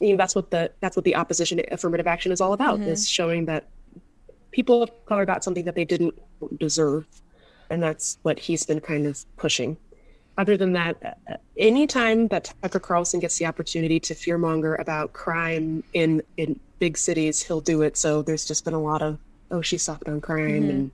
[0.00, 2.90] you know that's what the that's what the opposition affirmative action is all about Mm-hmm.
[2.90, 3.68] is showing that
[4.50, 6.14] people of color got something that they didn't
[6.58, 7.06] deserve.
[7.70, 9.78] And that's what he's been kind of pushing.
[10.36, 15.82] Other than that uh, anytime that tucker carlson gets the opportunity to fearmonger about crime
[15.92, 17.96] in in big cities he'll do it.
[17.96, 19.18] So there's just been a lot of
[19.50, 20.90] oh she's soft on crime and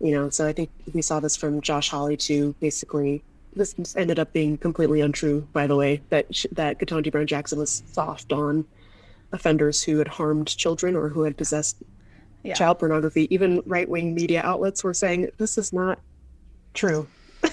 [0.00, 2.54] You know, so I think we saw this from Josh Hawley too.
[2.60, 3.22] Basically,
[3.54, 5.46] this ended up being completely untrue.
[5.52, 8.64] By the way, that sh- that Ketanji Brown Jackson was soft on
[9.32, 11.76] offenders who had harmed children or who had possessed
[12.42, 12.54] Yeah.
[12.54, 13.28] child pornography.
[13.32, 15.98] Even right wing media outlets were saying this is not
[16.74, 17.06] true.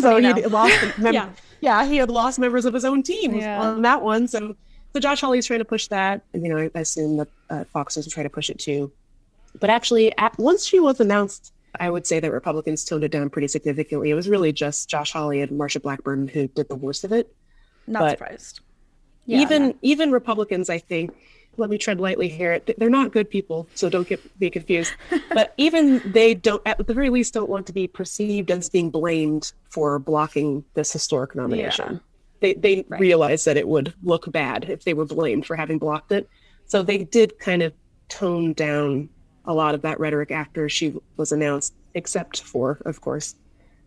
[0.00, 1.28] So he lost mem- Yeah.
[1.60, 1.84] yeah.
[1.84, 3.60] he had lost members of his own team Yeah.
[3.60, 4.28] on that one.
[4.28, 4.54] So
[4.92, 6.22] so Josh Hawley's trying to push that.
[6.34, 8.92] And, you know, I, I assume that uh, Fox is trying to push it too.
[9.58, 13.30] But actually, at, once she was announced, I would say that Republicans toned it down
[13.30, 14.10] pretty significantly.
[14.10, 17.34] It was really just Josh Hawley and Marsha Blackburn who did the worst of it.
[17.86, 18.60] Not but- surprised.
[19.24, 21.14] Yeah, even even Republicans, I think,
[21.56, 22.60] let me tread lightly here.
[22.78, 24.92] They're not good people, so don't get be confused.
[25.32, 28.90] but even they don't, at the very least, don't want to be perceived as being
[28.90, 32.00] blamed for blocking this historic nomination.
[32.40, 36.10] They they realize that it would look bad if they were blamed for having blocked
[36.10, 36.28] it.
[36.66, 37.72] So they did kind of
[38.08, 39.08] tone down
[39.44, 43.34] a lot of that rhetoric after she was announced, except for, of course,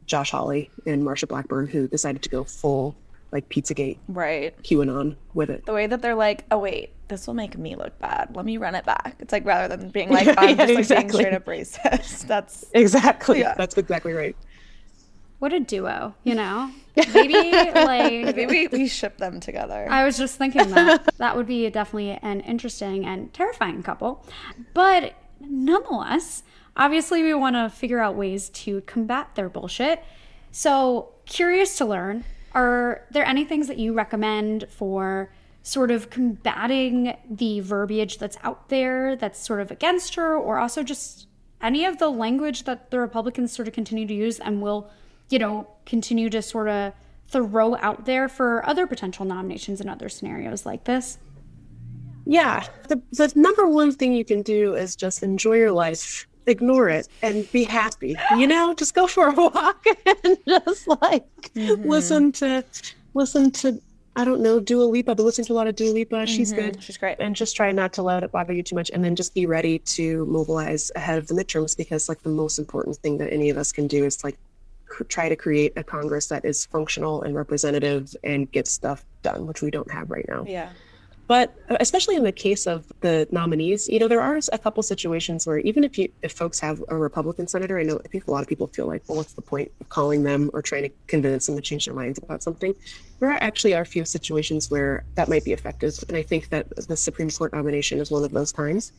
[0.05, 2.95] Josh Hawley and Marsha Blackburn, who decided to go full
[3.31, 4.55] like Pizzagate Right.
[4.63, 5.65] QAnon with it.
[5.65, 8.35] The way that they're like, oh wait, this will make me look bad.
[8.35, 9.17] Let me run it back.
[9.19, 10.95] It's like rather than being like, I'm just like exactly.
[10.95, 12.21] being straight up racist.
[12.27, 13.39] That's Exactly.
[13.39, 13.55] Yeah.
[13.57, 14.35] That's exactly right.
[15.39, 16.71] What a duo, you know?
[17.13, 19.85] Maybe like maybe we, we ship them together.
[19.89, 24.25] I was just thinking that that would be definitely an interesting and terrifying couple.
[24.73, 25.13] But
[25.49, 26.43] nonetheless,
[26.75, 30.03] obviously, we want to figure out ways to combat their bullshit.
[30.51, 32.23] So, curious to learn
[32.53, 35.29] are there any things that you recommend for
[35.61, 40.81] sort of combating the verbiage that's out there that's sort of against her, or also
[40.81, 41.27] just
[41.61, 44.89] any of the language that the Republicans sort of continue to use and will,
[45.29, 46.93] you know, continue to sort of
[47.27, 51.17] throw out there for other potential nominations and other scenarios like this?
[52.25, 52.65] Yeah.
[52.87, 57.07] The, the number one thing you can do is just enjoy your life, ignore it,
[57.21, 58.15] and be happy.
[58.37, 59.85] You know, just go for a walk
[60.23, 61.87] and just like mm-hmm.
[61.87, 62.63] listen to,
[63.13, 63.81] listen to,
[64.15, 66.25] I don't know, Dua Lipa, but listen to a lot of Dua Lipa.
[66.25, 66.71] She's mm-hmm.
[66.71, 66.83] good.
[66.83, 67.17] She's great.
[67.19, 68.89] And just try not to let it bother you too much.
[68.91, 72.57] And then just be ready to mobilize ahead of the midterms because, like, the most
[72.57, 74.37] important thing that any of us can do is like
[74.85, 79.45] cr- try to create a Congress that is functional and representative and get stuff done,
[79.47, 80.45] which we don't have right now.
[80.47, 80.69] Yeah.
[81.27, 84.83] But uh, especially in the case of the nominees, you know, there are a couple
[84.83, 88.27] situations where even if you if folks have a Republican senator, I know I think
[88.27, 90.83] a lot of people feel like, well, what's the point of calling them or trying
[90.83, 92.75] to convince them to change their minds about something?
[93.19, 96.49] There are actually are a few situations where that might be effective, and I think
[96.49, 98.91] that the Supreme Court nomination is one of those times.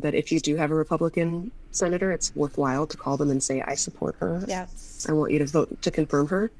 [0.00, 3.60] That if you do have a Republican senator, it's worthwhile to call them and say,
[3.62, 4.44] "I support her.
[4.46, 4.66] Yeah.
[5.08, 6.50] I want you to vote to confirm her,"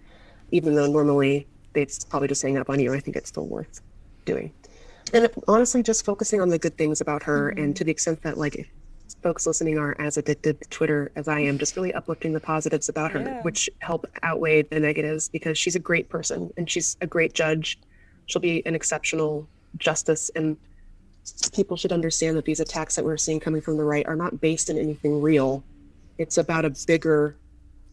[0.51, 2.93] even though normally they'd probably just hang up on you.
[2.93, 3.81] I think it's still worth
[4.25, 4.53] doing
[5.13, 7.73] and honestly just focusing on the good things about her and mm-hmm.
[7.75, 8.71] to the extent that like
[9.23, 12.89] folks listening are as addicted to twitter as i am just really uplifting the positives
[12.89, 13.43] about her Yeah.
[13.43, 17.79] which help outweigh the negatives because she's a great person and she's a great judge
[18.27, 19.47] she'll be an exceptional
[19.77, 20.57] justice and
[21.53, 24.41] people should understand that these attacks that we're seeing coming from the right are not
[24.41, 25.63] based in anything real
[26.19, 27.37] it's about a bigger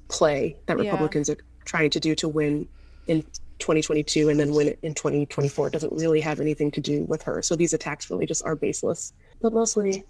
[0.08, 0.86] play that Yeah.
[0.92, 2.68] republicans are trying to do to win
[3.08, 3.24] in
[3.60, 7.22] 2022 and then win it in 2024 it doesn't really have anything to do with
[7.22, 10.04] her so these attacks really just are baseless but mostly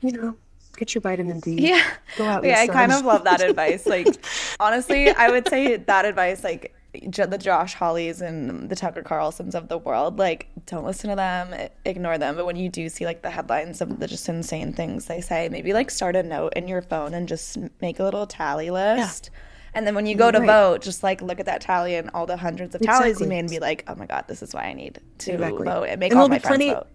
[0.00, 0.36] you know
[0.76, 1.82] get your vitamin d Yeah.
[2.16, 3.86] go out Yeah, I kind of love that advice.
[3.86, 4.24] Like,
[4.60, 9.68] honestly, I would say that advice, like the Josh Hawleys and the Tucker Carlsons of
[9.68, 12.36] the world, like, don't listen to them, ignore them.
[12.36, 15.48] But when you do see like the headlines of the just insane things they say,
[15.48, 19.30] maybe like start a note in your phone and just make a little tally list.
[19.74, 20.46] And then when you mm, go to Right.
[20.46, 23.28] vote, just like look at that tally and all the hundreds of tallies you Exactly.
[23.28, 25.64] made and be like, oh my God, this is why I need to Exactly.
[25.64, 26.86] vote and make And all my friends plenty- vote.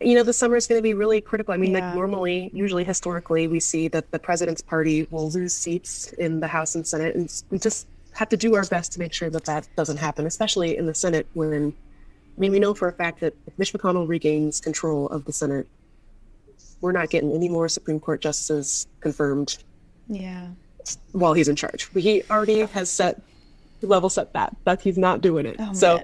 [0.00, 1.86] you know the summer is going to be really critical i mean Yeah.
[1.86, 6.48] like normally usually historically we see that the president's party will lose seats in the
[6.48, 9.44] house and senate and we just have to do our best to make sure that
[9.44, 11.72] that doesn't happen especially in the senate when
[12.36, 15.32] i mean we know for a fact that if mitch mcconnell regains control of the
[15.32, 15.66] senate
[16.80, 19.58] we're not getting any more supreme court justices confirmed
[20.08, 20.48] Yeah.
[21.12, 23.20] While he's in charge he already has set
[23.82, 25.98] level set that that he's not doing it Oh, so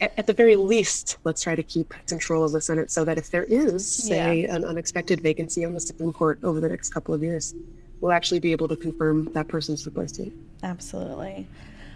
[0.00, 3.18] at, at the very least, let's try to keep control of the Senate so that
[3.18, 7.14] if there is, say, an unexpected vacancy on the Supreme Court over the next couple
[7.14, 7.54] of years,
[8.00, 10.32] we'll actually be able to confirm that person's replacement.
[10.62, 11.46] Absolutely.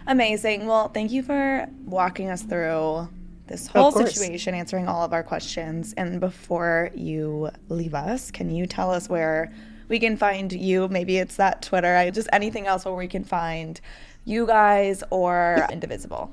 [0.07, 0.67] Amazing.
[0.67, 3.09] Well, thank you for walking us through
[3.47, 5.95] this whole situation, answering all of our questions.
[5.97, 9.53] And before you leave us, can you tell us where
[9.89, 10.89] we can find you?
[10.89, 13.81] Maybe it's that Twitter, I just anything else where we can find
[14.25, 16.31] you guys or Indivisible.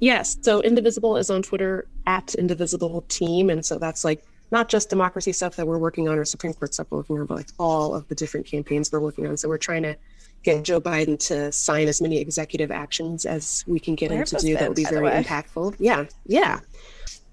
[0.00, 0.38] Yes.
[0.40, 3.50] So Indivisible is on Twitter at Indivisible Team.
[3.50, 6.74] And so that's like not just democracy stuff that we're working on or Supreme Court
[6.74, 9.36] stuff we're working on, but like all of the different campaigns we're working on.
[9.36, 9.96] So we're trying to
[10.42, 14.36] get Joe Biden to sign as many executive actions as we can get him to
[14.38, 15.76] do that would be very impactful.
[15.78, 16.60] Yeah, yeah.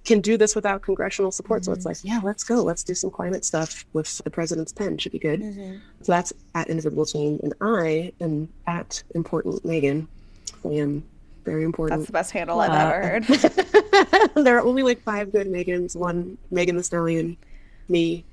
[0.07, 1.61] Can do this without congressional support.
[1.61, 1.71] Mm-hmm.
[1.71, 2.63] So it's like, yeah, let's go.
[2.63, 4.97] Let's do some climate stuff with the president's pen.
[4.97, 5.41] Should be good.
[5.41, 5.77] Mm-hmm.
[6.01, 7.39] So that's at Indivisible Team.
[7.43, 10.07] And I am at Important Megan.
[10.65, 11.03] I am
[11.43, 11.99] very important.
[11.99, 13.23] That's the best handle I've uh, ever heard.
[14.45, 15.95] there are only like five good Megans.
[15.95, 17.37] One Megan Thee Stallion,
[17.87, 18.25] me,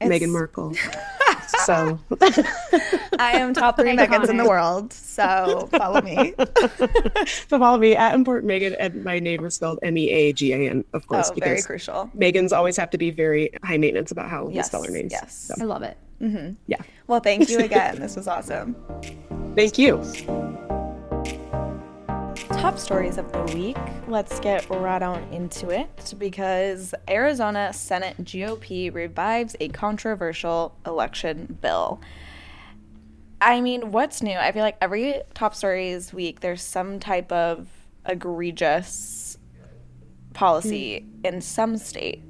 [0.00, 0.10] it's...
[0.10, 0.74] Meghan Markle.
[1.66, 1.98] so
[3.18, 4.92] I am top three Megans in the world.
[4.92, 6.34] So follow me.
[7.48, 10.52] so follow me at Important Megan, and my name is spelled M E A G
[10.52, 11.30] A N, of course.
[11.30, 12.10] Oh, very crucial.
[12.16, 15.12] Megans always have to be very high maintenance about how yes, we spell our names.
[15.12, 15.54] Yes, so.
[15.60, 15.96] I love it.
[16.20, 16.54] Mm-hmm.
[16.66, 16.82] Yeah.
[17.06, 17.98] Well, thank you again.
[17.98, 18.76] this was awesome.
[19.54, 20.69] Thank you
[22.52, 23.76] top stories of the week.
[24.08, 32.00] Let's get right on into it because Arizona Senate GOP revives a controversial election bill.
[33.40, 34.36] I mean, what's new?
[34.36, 37.68] I feel like every top stories week there's some type of
[38.06, 39.38] egregious
[40.32, 41.26] policy mm.
[41.26, 42.22] in some state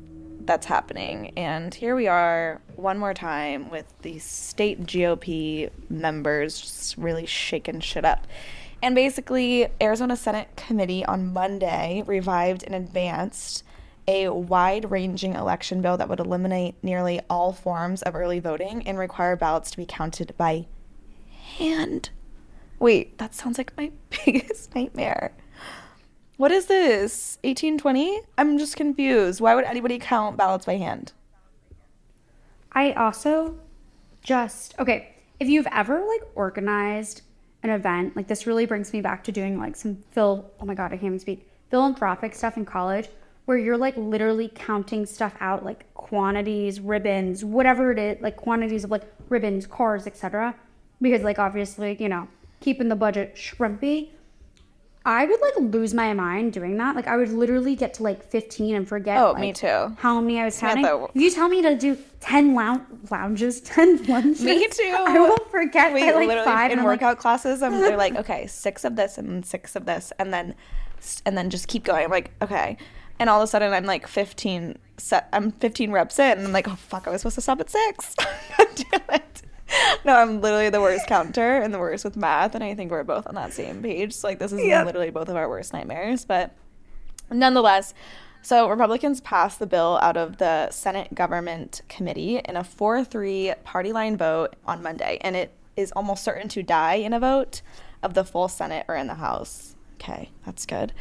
[0.46, 1.32] that's happening.
[1.36, 7.80] And here we are one more time with the state GOP members just really shaking
[7.80, 8.26] shit up.
[8.82, 13.62] And basically, Arizona Senate Committee on Monday revived and advanced
[14.08, 18.98] a wide ranging election bill that would eliminate nearly all forms of early voting and
[18.98, 20.66] require ballots to be counted by
[21.58, 22.10] hand.
[22.78, 23.92] Wait, that sounds like my
[24.24, 25.32] biggest nightmare.
[26.38, 27.38] What is this?
[27.42, 28.22] 1820?
[28.38, 29.42] I'm just confused.
[29.42, 31.12] Why would anybody count ballots by hand?
[32.72, 33.58] I also
[34.22, 37.22] just, okay, if you've ever like organized
[37.62, 38.16] an event.
[38.16, 40.96] Like this really brings me back to doing like some phil oh my god, I
[40.96, 41.46] can't even speak.
[41.70, 43.08] Philanthropic stuff in college
[43.44, 48.84] where you're like literally counting stuff out like quantities, ribbons, whatever it is, like quantities
[48.84, 50.54] of like ribbons, cars, etc.
[51.00, 52.28] Because like obviously, you know,
[52.60, 54.10] keeping the budget shrimpy.
[55.04, 56.94] I would like lose my mind doing that.
[56.94, 59.18] Like I would literally get to like 15 and forget.
[59.18, 59.96] Oh, like, me too.
[59.98, 60.84] How many I was counting?
[60.84, 64.42] If you tell me to do 10 lounges, 10 lunges.
[64.42, 64.94] Me too.
[64.98, 66.70] I won't forget we by like five.
[66.70, 70.12] In workout like, classes, I'm, they're like, okay, six of this and six of this,
[70.18, 70.54] and then
[71.24, 72.04] and then just keep going.
[72.04, 72.76] I'm like, okay.
[73.18, 75.28] And all of a sudden, I'm like 15 set.
[75.32, 77.70] I'm 15 reps in, and I'm like, oh fuck, I was supposed to stop at
[77.70, 78.14] six.
[79.12, 79.42] It.
[80.04, 83.04] no, I'm literally the worst counter and the worst with math, and I think we're
[83.04, 84.12] both on that same page.
[84.12, 84.86] So like this is yep.
[84.86, 86.24] literally both of our worst nightmares.
[86.24, 86.54] But
[87.30, 87.94] nonetheless,
[88.42, 93.92] so Republicans passed the bill out of the Senate Government Committee in a 4-3 party
[93.92, 97.62] line vote on Monday, and it is almost certain to die in a vote
[98.02, 99.76] of the full Senate or in the House.
[99.94, 100.92] Okay, that's good.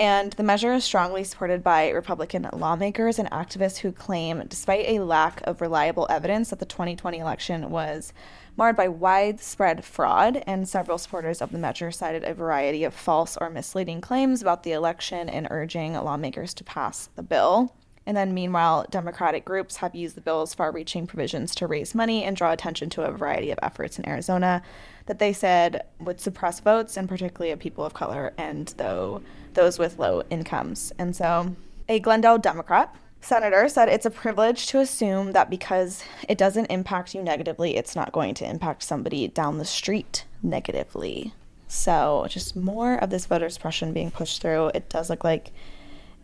[0.00, 5.00] And the measure is strongly supported by Republican lawmakers and activists who claim, despite a
[5.00, 8.12] lack of reliable evidence, that the 2020 election was
[8.56, 10.44] marred by widespread fraud.
[10.46, 14.62] And several supporters of the measure cited a variety of false or misleading claims about
[14.62, 17.74] the election and urging lawmakers to pass the bill.
[18.06, 22.24] And then, meanwhile, Democratic groups have used the bill's far reaching provisions to raise money
[22.24, 24.62] and draw attention to a variety of efforts in Arizona
[25.08, 29.20] that they said would suppress votes, and particularly of people of color and though
[29.54, 30.92] those with low incomes.
[30.98, 31.56] And so,
[31.88, 37.14] a Glendale Democrat senator said it's a privilege to assume that because it doesn't impact
[37.14, 41.32] you negatively, it's not going to impact somebody down the street negatively.
[41.66, 44.68] So, just more of this voter suppression being pushed through.
[44.74, 45.50] It does look like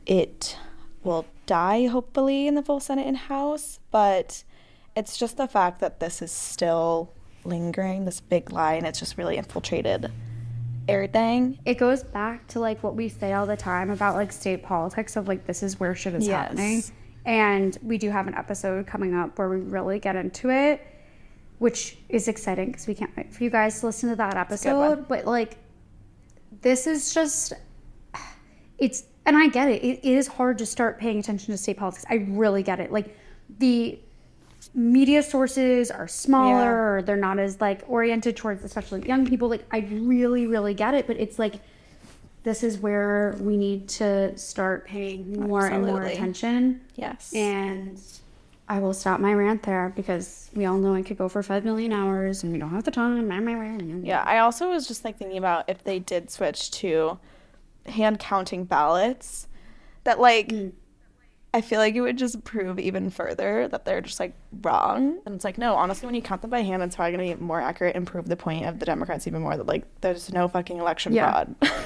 [0.07, 0.57] it
[1.03, 4.45] will die, hopefully, in the full Senate and House, but
[4.97, 7.11] it's just the fact that this is still
[7.47, 10.11] lingering, this big lie, and it's just really infiltrated
[10.89, 11.59] everything.
[11.65, 15.17] It goes back to like what we say all the time about like state politics
[15.17, 16.49] of like this is where shit is yes.
[16.49, 16.83] happening.
[17.27, 20.87] And we do have an episode coming up where we really get into it,
[21.59, 25.09] which is exciting because we can't wait for you guys to listen to that episode.
[25.09, 25.57] But like,
[26.61, 27.55] this is just,
[28.77, 29.83] it's, and I get it.
[29.83, 30.01] it.
[30.03, 32.05] It is hard to start paying attention to state politics.
[32.11, 32.93] I really get it.
[32.93, 33.17] Like,
[33.59, 33.99] the
[34.75, 36.71] media sources are smaller yeah.
[36.71, 40.95] or they're not as like oriented towards especially young people like i really really get
[40.95, 41.55] it but it's like
[42.43, 45.91] this is where we need to start paying more Absolutely.
[45.91, 48.01] and more attention yes and
[48.69, 51.65] i will stop my rant there because we all know i could go for five
[51.65, 53.31] million hours and we don't have the time
[54.05, 57.17] yeah i also was just like thinking about if they did switch to
[57.87, 59.47] hand counting ballots
[60.03, 60.73] that like mm
[61.55, 65.21] I feel like it would just prove even further that they're just like wrong.
[65.25, 67.37] And it's like, no, honestly, when you count them by hand, it's probably going to
[67.37, 70.33] be more accurate and prove the point of the Democrats even more that like there's
[70.33, 71.31] no fucking election yeah.
[71.31, 71.55] fraud.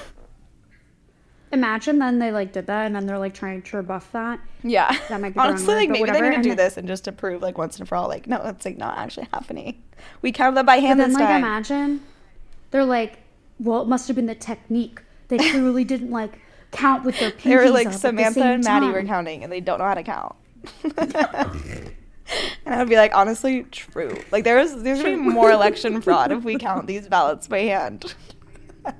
[1.52, 4.40] Imagine then they like did that and then they're like trying to rebuff that.
[4.62, 4.90] Yeah.
[5.10, 6.48] That might be the wrong Honestly, word, like maybe whatever, they need to and do
[6.50, 8.78] then- this and just to prove like once and for all, like, no, it's like
[8.78, 9.82] not actually happening.
[10.22, 11.42] We counted them by hand But then this like time.
[11.44, 12.02] imagine
[12.70, 13.18] they're like,
[13.58, 15.02] well, it must have been the technique.
[15.28, 16.38] They clearly didn't like
[16.72, 18.92] count with their pinkies they were like up at the Samantha same and Maddie time.
[18.94, 20.34] were counting and they don't know how to count.
[20.96, 21.94] and
[22.66, 24.18] I would be like, honestly, true.
[24.30, 27.60] Like there is there's gonna be more election fraud if we count these ballots by
[27.60, 28.14] hand.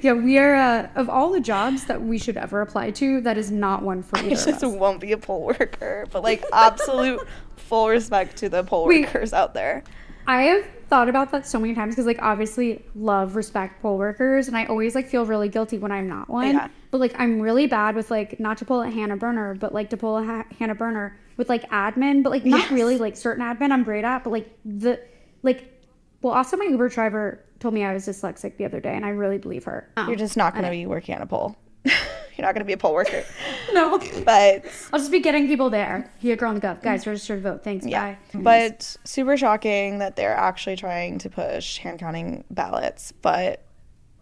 [0.00, 3.20] Yeah, we are uh, of all the jobs that we should ever apply to.
[3.20, 4.76] That is not one for I either of just us.
[4.76, 6.06] won't be a poll worker.
[6.10, 7.20] But like absolute
[7.54, 9.04] full respect to the poll Wait.
[9.06, 9.84] workers out there.
[10.26, 14.48] I have thought about that so many times because, like, obviously, love, respect poll workers,
[14.48, 16.54] and I always like feel really guilty when I'm not one.
[16.54, 16.68] Yeah.
[16.90, 19.90] But like, I'm really bad with like not to pull a Hannah Berner, but like
[19.90, 22.70] to pull a ha- Hannah Berner with like admin, but like not Yes.
[22.70, 25.00] really like certain admin I'm great at, but like the
[25.42, 25.74] like.
[26.20, 29.10] Well, also my Uber driver told me I was dyslexic the other day, and I
[29.10, 29.88] really believe her.
[29.96, 31.56] Oh, You're just not gonna be working on a poll.
[32.38, 33.24] You're not gonna be a poll worker.
[33.72, 33.98] no.
[34.24, 36.10] But I'll just be getting people there.
[36.20, 37.64] Here, girl on the gov, guys, register to vote.
[37.64, 37.84] Thanks.
[37.84, 38.14] yeah.
[38.32, 38.40] Bye.
[38.40, 43.10] But super shocking that they're actually trying to push hand counting ballots.
[43.10, 43.64] But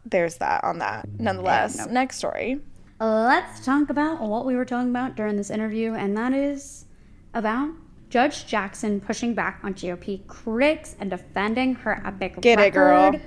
[0.07, 1.07] there's that on that.
[1.19, 2.61] Nonetheless, next story.
[2.99, 6.87] Let's talk about what we were talking about during this interview, and that is
[7.35, 7.69] about
[8.09, 13.11] Judge Jackson pushing back on GOP critics and defending her epic Get it, girl.
[13.13, 13.23] record.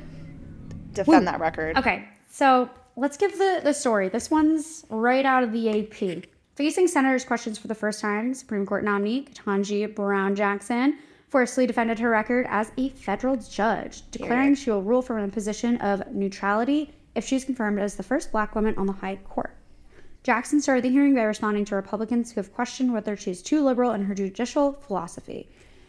[0.94, 1.78] Defend that record.
[1.78, 4.10] Okay, so let's give the, the story.
[4.10, 6.26] This one's right out of the AP.
[6.56, 10.98] Facing senators' questions for the first time, Supreme Court nominee Ketanji Brown Jackson
[11.30, 15.78] forcefully defended her record as a federal judge, declaring she will rule from a position
[15.78, 19.56] of neutrality if she's confirmed as the first black woman on the High Court.
[20.24, 23.92] Jackson started the hearing by responding to Republicans who have questioned whether she's too liberal
[23.92, 25.48] in her judicial philosophy.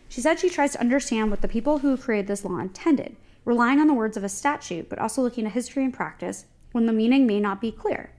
[0.09, 3.81] She said she tries to understand what the people who created this law intended, relying
[3.81, 6.93] on the words of a statute, but also looking at history and practice when the
[6.93, 8.11] meaning may not be clear.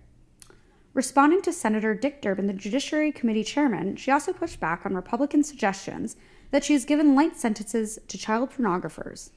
[0.93, 5.41] Responding to Senator Dick Durbin, the Judiciary Committee chairman, she also pushed back on Republican
[5.41, 6.17] suggestions
[6.51, 9.29] that she has given light sentences to child pornographers.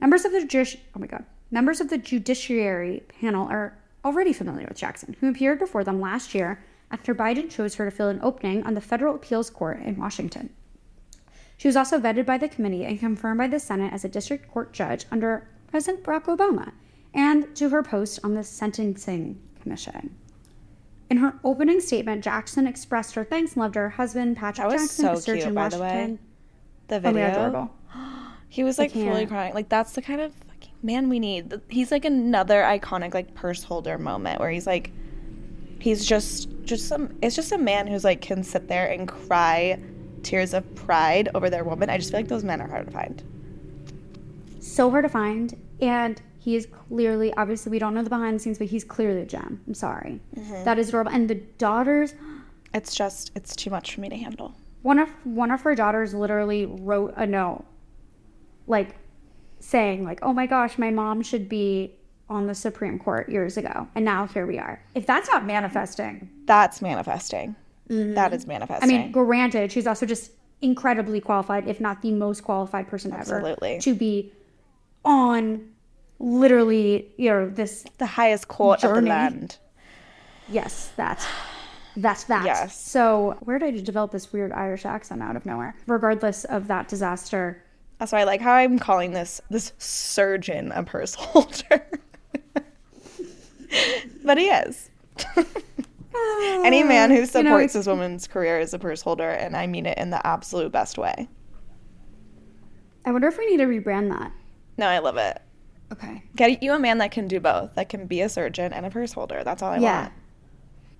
[0.00, 4.66] Members of the judici- oh my god, members of the Judiciary panel are already familiar
[4.68, 8.20] with Jackson, who appeared before them last year after Biden chose her to fill an
[8.22, 10.50] opening on the Federal Appeals Court in Washington.
[11.56, 14.48] She was also vetted by the committee and confirmed by the Senate as a district
[14.48, 16.72] court judge under President Barack Obama
[17.18, 20.14] and to her post on the Sentencing Commission.
[21.10, 25.12] In her opening statement, Jackson expressed her thanks and loved her husband, Patrick Jackson, so
[25.14, 25.88] a surgeon cute, in by the way.
[25.88, 26.18] Washington.
[26.86, 27.28] The Oh my video.
[27.30, 27.70] adorable.
[28.48, 29.52] he was like fully crying.
[29.52, 31.60] Like that's the kind of fucking man we need.
[31.68, 34.92] He's like another iconic like purse holder moment where he's like,
[35.80, 37.16] he's just just some.
[37.20, 39.78] It's just a man who's like can sit there and cry
[40.22, 41.90] tears of pride over their woman.
[41.90, 43.22] I just feel like those men are hard to find.
[44.60, 48.42] so hard to find and he is clearly obviously we don't know the behind the
[48.42, 50.64] scenes but he's clearly a gem i'm sorry Mm-hmm.
[50.64, 52.14] That is adorable and the daughters
[52.78, 54.48] It's just it's too much for me to handle.
[54.82, 57.64] one of one of her daughters literally wrote a note
[58.66, 58.90] like
[59.60, 61.68] saying like oh my gosh my mom should be
[62.28, 66.28] on the supreme court years ago and now here we are if that's not manifesting
[66.46, 67.56] That's manifesting.
[67.88, 68.88] That is manifesting.
[68.88, 70.30] i mean granted she's also just
[70.60, 73.72] incredibly qualified if not the most qualified person Absolutely.
[73.72, 74.30] ever to be
[75.04, 75.42] on
[76.20, 79.56] literally you know this the highest court of the land.
[80.48, 81.26] Yes, that's
[81.96, 82.44] that's that.
[82.44, 82.80] Yes.
[82.80, 85.74] So where did I develop this weird Irish accent out of nowhere?
[85.86, 87.62] Regardless of that disaster.
[87.98, 91.86] That's why I like how I'm calling this this surgeon a purse holder.
[94.24, 94.90] but he is.
[96.64, 99.56] Any uh, man who You know, supports his woman's career is a purse holder, and
[99.56, 101.28] I mean it in the absolute best way.
[103.04, 104.32] I wonder if we need to rebrand that.
[104.76, 105.40] No, I love it.
[105.92, 106.22] Okay.
[106.36, 108.90] Get you a man that can do both, that can be a surgeon and a
[108.90, 109.42] purse holder.
[109.44, 110.00] That's all I Yeah.
[110.02, 110.12] want.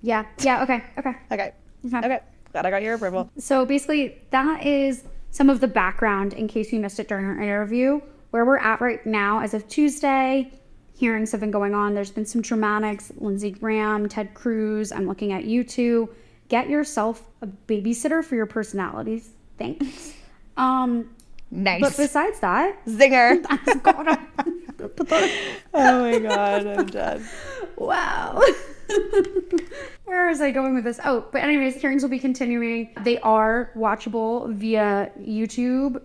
[0.03, 0.24] Yeah.
[0.41, 0.62] Yeah.
[0.62, 0.82] Okay.
[0.99, 1.14] Okay.
[1.32, 1.53] Okay.
[1.84, 1.99] Okay.
[2.07, 2.20] Okay.
[2.53, 3.30] Glad I got your approval.
[3.39, 7.41] So basically, that is some of the background in case you missed it during our
[7.41, 8.01] interview.
[8.30, 10.51] Where we're at right now, as of Tuesday,
[10.97, 11.95] hearings have been going on.
[11.95, 13.11] There's been some dramatics.
[13.18, 14.93] Lindsey Graham, Ted Cruz.
[14.93, 16.09] I'm looking at you two.
[16.49, 19.30] Get yourself a babysitter for your personalities.
[19.59, 20.14] Thanks.
[20.57, 21.11] Um,
[21.53, 21.80] Nice.
[21.80, 23.45] but besides that, Zinger.
[24.79, 24.91] God,
[25.74, 27.22] oh my god, I'm dead.
[27.76, 28.41] wow.
[30.05, 31.01] Where was I going with this?
[31.05, 32.95] Oh, but anyways, hearings will be continuing.
[33.03, 36.01] They are watchable via YouTube.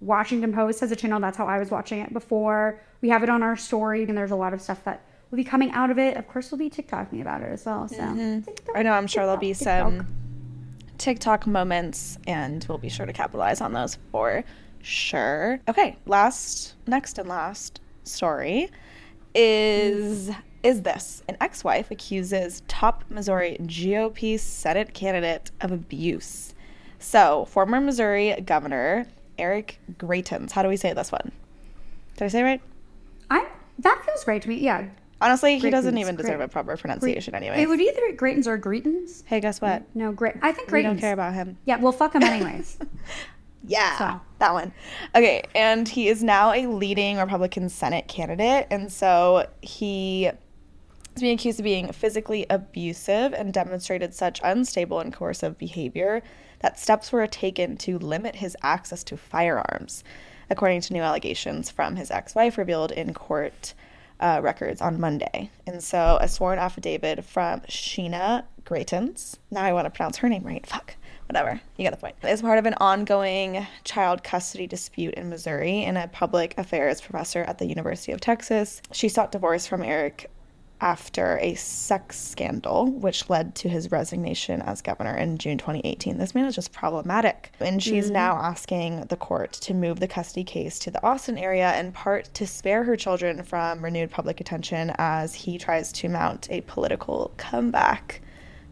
[0.00, 1.20] Washington Post has a channel.
[1.20, 2.80] That's how I was watching it before.
[3.00, 5.44] We have it on our story, and there's a lot of stuff that will be
[5.44, 6.16] coming out of it.
[6.16, 7.88] Of course, we'll be TikToking about it as well.
[7.88, 8.48] So mm-hmm.
[8.74, 9.90] I know, I'm sure there'll be TikTok.
[9.92, 10.06] some
[10.98, 14.44] TikTok moments, and we'll be sure to capitalize on those for
[14.82, 15.60] sure.
[15.68, 18.68] Okay, last, next and last story
[19.34, 20.30] is
[20.62, 26.54] is this an ex wife accuses top Missouri GOP Senate candidate of abuse.
[26.98, 29.06] So, former Missouri Governor
[29.38, 30.52] Eric Greitens.
[30.52, 31.32] How do we say this one?
[32.16, 32.60] Did I say it right?
[33.30, 33.46] I
[33.80, 34.56] that feels right to me.
[34.56, 34.88] Yeah.
[35.20, 37.62] Honestly, he doesn't even deserve a proper pronunciation anyway.
[37.62, 39.22] It would be either Greitens or Greetons.
[39.26, 39.84] hey, guess what?
[39.94, 40.34] No, great.
[40.42, 41.56] I think We don't care about him.
[41.64, 42.78] Yeah, well, fuck him anyways.
[43.66, 44.20] Yeah, So.
[44.38, 44.72] that one.
[45.14, 50.30] Okay, and he is now a leading Republican Senate candidate, and so he
[51.16, 56.22] is being accused of being physically abusive and demonstrated such unstable and coercive behavior
[56.60, 60.04] that steps were taken to limit his access to firearms,
[60.50, 63.74] according to new allegations from his ex-wife revealed in court
[64.20, 65.50] uh, records on Monday.
[65.66, 69.36] And so, a sworn affidavit from Sheena Greitens.
[69.50, 70.66] Now I want to pronounce her name right.
[70.66, 70.96] Fuck.
[71.28, 71.60] Whatever.
[71.76, 72.16] You get the point.
[72.22, 77.42] As part of an ongoing child custody dispute in Missouri, and a public affairs professor
[77.42, 80.30] at the University of Texas, she sought divorce from Eric
[80.80, 86.18] after a sex scandal, which led to his resignation as governor in June 2018.
[86.18, 87.52] This man is just problematic.
[87.58, 88.14] And she's mm-hmm.
[88.14, 92.32] now asking the court to move the custody case to the Austin area, in part
[92.34, 97.32] to spare her children from renewed public attention as he tries to mount a political
[97.38, 98.20] comeback.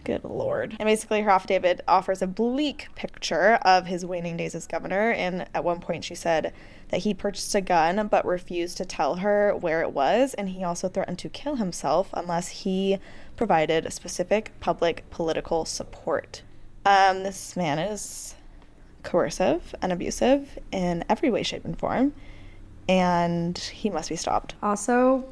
[0.05, 0.77] Good lord.
[0.79, 5.13] And basically, her affidavit offers a bleak picture of his waning days as governor.
[5.13, 6.53] And at one point, she said
[6.89, 10.35] that he purchased a gun but refused to tell her where it was.
[10.35, 12.99] And he also threatened to kill himself unless he
[13.37, 16.43] provided specific public political support.
[16.85, 18.35] Um, this man is
[19.03, 22.13] coercive and abusive in every way, shape, and form.
[22.89, 24.55] And he must be stopped.
[24.63, 25.25] also,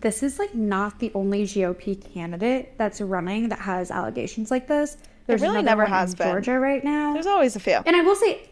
[0.00, 4.96] this is like not the only GOP candidate that's running that has allegations like this.
[5.26, 6.28] There's really never has been.
[6.28, 7.12] Georgia right now.
[7.14, 7.78] There's always a few.
[7.86, 8.48] and I will say,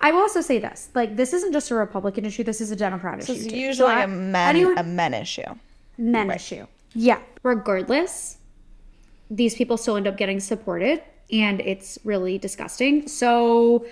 [0.00, 2.44] I will also say this: like, this isn't just a Republican issue.
[2.44, 3.32] This is a Democrat issue.
[3.32, 3.56] It's too.
[3.56, 5.54] usually So a men, anyone- a men issue.
[5.98, 6.66] men issue.
[6.94, 7.20] Yeah.
[7.42, 8.36] regardless,
[9.30, 11.02] these people still end up getting supported,
[11.32, 13.08] and it's really disgusting.
[13.08, 13.86] So,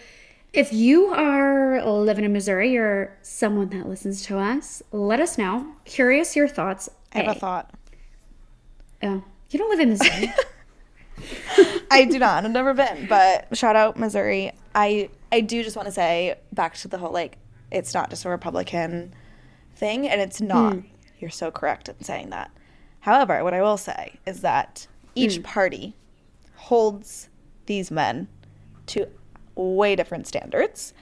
[0.53, 5.75] if you are living in Missouri, you're someone that listens to us, let us know.
[5.85, 6.89] Curious your thoughts.
[7.13, 7.31] I have A.
[7.31, 7.75] a thought.
[9.03, 10.33] Oh, you don't live in Missouri.
[11.91, 12.45] I do not.
[12.45, 14.53] I've never been, but shout out Missouri.
[14.75, 17.39] I I do just want to say back to the whole like
[17.71, 19.15] it's not just a Republican
[19.77, 20.75] thing, and it's not.
[20.75, 20.81] Hmm.
[21.19, 22.51] You're so correct in saying that.
[23.01, 25.43] However, what I will say is that each hmm.
[25.43, 25.95] party
[26.55, 27.29] holds
[27.67, 28.29] these men
[28.87, 29.07] to
[29.55, 30.93] way different standards.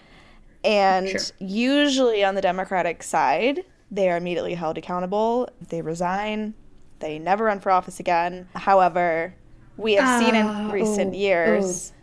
[0.65, 5.49] And usually on the Democratic side, they are immediately held accountable.
[5.69, 6.55] They resign,
[6.99, 8.49] they never run for office again.
[8.55, 9.35] However,
[9.77, 11.93] we have seen in uh, recent oh, years.
[11.93, 11.95] Oh.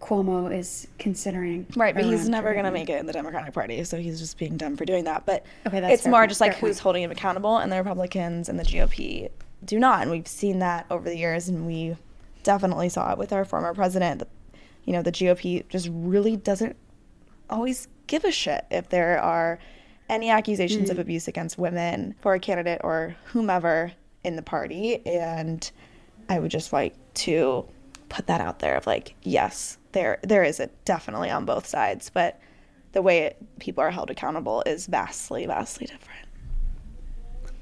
[0.00, 1.64] Cuomo is considering.
[1.76, 4.36] Right, but he's never going to make it in the Democratic Party, so he's just
[4.36, 5.26] being dumb for doing that.
[5.26, 6.82] But Okay, that's it's more point, just like fair who's point.
[6.82, 9.30] holding him accountable, and the Republicans and the GOP
[9.64, 10.02] do not.
[10.02, 11.96] And we've seen that over the years, and we
[12.42, 14.24] definitely saw it with our former president.
[14.84, 16.76] You know, the GOP just really doesn't
[17.48, 19.58] always give a shit if there are
[20.08, 20.92] any accusations Mm.
[20.92, 23.92] of abuse against women for a candidate or whomever
[24.24, 25.04] in the party.
[25.06, 25.70] And
[26.28, 27.64] I would just like to
[28.08, 32.10] put that out there of like, yes, there there is it definitely on both sides,
[32.12, 32.40] but
[32.92, 36.26] the way it, people are held accountable is vastly, vastly different.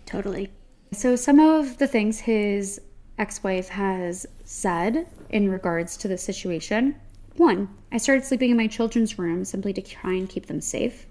[0.07, 0.51] totally.
[0.93, 2.81] So, some of the things his
[3.19, 6.97] ex wife has said in regards to the situation
[7.37, 11.07] one, I started sleeping in my children's room simply to try and keep them safe.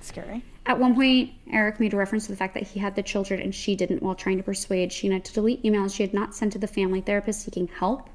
[0.00, 0.42] Scary.
[0.66, 3.40] At one point, Eric made a reference to the fact that he had the children
[3.40, 6.52] and she didn't while trying to persuade Sheena to delete emails she had not sent
[6.54, 8.10] to the family therapist seeking help.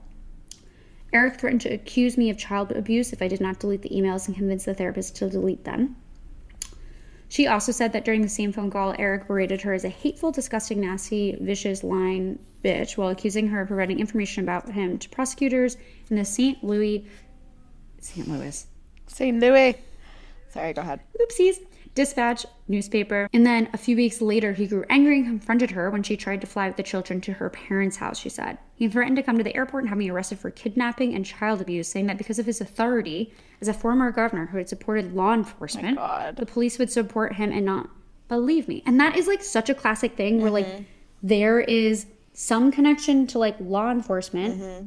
[1.14, 4.28] Eric threatened to accuse me of child abuse if I did not delete the emails
[4.28, 5.96] and convince the therapist to delete them.
[7.30, 10.32] She also said that during the same phone call, Eric berated her as a hateful,
[10.32, 15.78] disgusting, nasty, vicious, lying bitch while accusing her of providing information about him to prosecutors
[16.10, 16.64] in the St.
[16.64, 17.08] Louis,
[18.00, 18.28] St.
[18.28, 18.68] Louis,
[19.08, 19.40] St.
[19.40, 19.76] Louis.
[20.50, 21.00] Sorry, go ahead.
[21.20, 21.60] oopsies,
[21.96, 23.30] dispatch newspaper.
[23.34, 26.42] And then a few weeks later, he grew angry and confronted her when she tried
[26.42, 28.58] to fly with the children to her parents' house, she said.
[28.76, 31.62] He threatened to come to the airport and have me arrested for kidnapping and child
[31.62, 35.34] abuse, saying that because of his authority as a former governor who had supported law
[35.34, 36.36] enforcement, oh God.
[36.38, 37.90] the police would support him and not
[38.28, 38.82] believe me.
[38.86, 40.84] And that is like such a classic thing where like mm-hmm.
[41.22, 44.86] there is some connection to like law enforcement mm-hmm.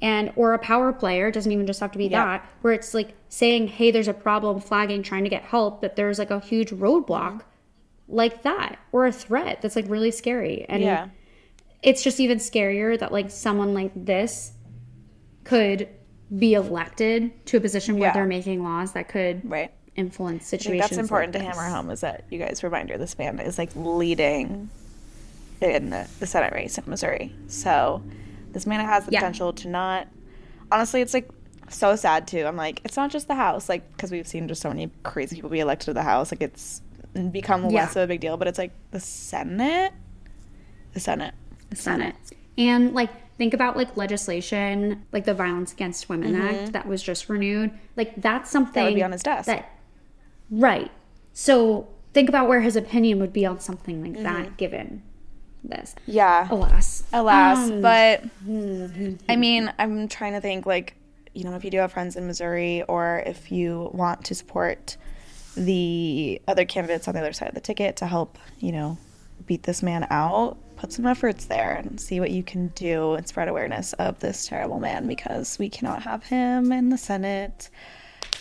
[0.00, 3.14] and or a power player doesn't even just have to be that where it's like
[3.28, 6.70] saying hey there's a problem flagging trying to get help but there's like a huge
[6.70, 8.16] roadblock mm-hmm.
[8.16, 11.08] like that or a threat that's like really scary and Yeah.
[11.82, 14.52] it's just even scarier that like someone like this
[15.44, 15.88] could
[16.36, 18.14] be elected to a position where Yeah.
[18.14, 19.70] they're making laws that could Right.
[19.96, 23.40] influence situations that's important like to hammer home is that you guys reminder this band
[23.40, 24.70] is like leading
[25.60, 27.34] in the Senate race in Missouri.
[27.48, 28.02] So
[28.52, 29.20] this man has the Yeah.
[29.20, 30.08] potential to not.
[30.70, 31.28] Honestly, it's like
[31.68, 32.44] so sad too.
[32.46, 35.36] I'm like, it's not just the House, like because we've seen just so many crazy
[35.36, 36.30] people be elected to the House.
[36.32, 36.82] Like it's
[37.30, 37.82] become Yeah.
[37.82, 39.92] less of a big deal, but it's like the Senate,
[40.92, 41.34] the Senate.
[41.70, 42.14] the Senate.
[42.58, 47.28] And like think about like legislation, like the Violence Against Women Act that was just
[47.28, 47.70] renewed.
[47.96, 48.84] Like that's something Mm-hmm.
[48.84, 49.46] That would be on his desk.
[49.46, 49.70] That,
[50.50, 50.90] right.
[51.32, 54.22] So think about where his opinion would be on something like Mm-hmm.
[54.22, 55.02] that, given
[55.68, 55.94] this.
[56.06, 56.48] Yeah.
[56.50, 58.24] Alas, Alas, Um, but
[59.28, 60.96] I mean, I'm trying to think like,
[61.34, 64.96] you know, if you do have friends in Missouri or if you want to support
[65.56, 68.98] the other candidates on the other side of the ticket to help, you know,
[69.46, 73.26] beat this man out, put some efforts there and see what you can do and
[73.26, 77.70] spread awareness of this terrible man because we cannot have him in the Senate.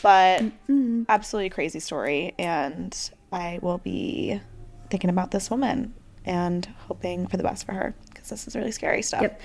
[0.01, 0.43] But
[1.09, 2.97] absolutely crazy story and
[3.31, 4.39] I will be
[4.89, 5.93] thinking about this woman
[6.25, 9.21] and hoping for the best for her because this is really scary stuff.
[9.21, 9.41] Yep.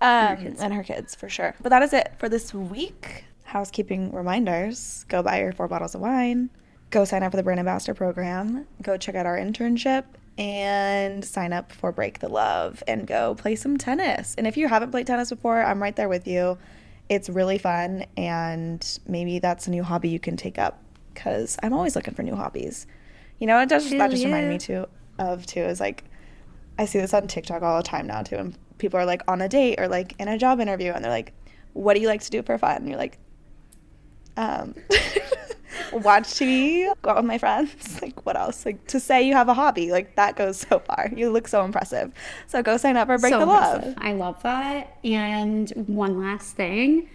[0.00, 1.54] Um, and her kids for sure.
[1.62, 3.24] But that is it for this week.
[3.44, 6.50] Housekeeping reminders go buy your four bottles of wine,
[6.90, 10.04] go sign up for the brand ambassador program, go check out our internship,
[10.38, 14.34] and sign up for Break the Love and go play some tennis.
[14.36, 16.58] And if you haven't played tennis before, I'm right there with you.
[17.08, 20.82] It's really fun, and maybe that's a new hobby you can take up
[21.12, 22.86] because I'm always looking for new hobbies.
[23.38, 24.86] You know, it does that just remind me too
[25.18, 26.04] of too is like
[26.78, 29.40] I see this on TikTok all the time now too, and people are like on
[29.40, 31.32] a date or like in a job interview, and they're like,
[31.72, 33.18] "What do you like to do for fun?" And you're like,
[34.36, 34.74] um,
[35.92, 37.70] "Watch TV, go out with my friends."
[38.02, 38.66] Like, what else?
[38.66, 41.10] Like to say you have a hobby, like that goes so far.
[41.14, 42.12] You look so impressive.
[42.48, 43.94] So go sign up for Break so the Love.
[43.98, 44.98] I love that.
[45.04, 47.08] And one last thing,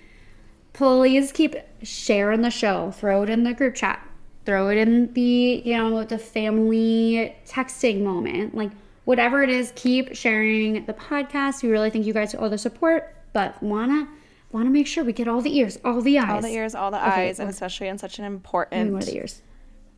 [0.71, 2.91] please keep sharing the show.
[2.91, 4.07] Throw it in the group chat.
[4.47, 8.55] Throw it in the you know the family texting moment.
[8.55, 8.71] Like
[9.03, 11.61] whatever it is, keep sharing the podcast.
[11.63, 14.07] We really thank you guys for all the support, but wanna
[14.53, 16.91] wanna make sure we get all the ears, all the eyes, All the ears, all
[16.91, 19.41] the Okay, eyes, and especially in such an important more the ears.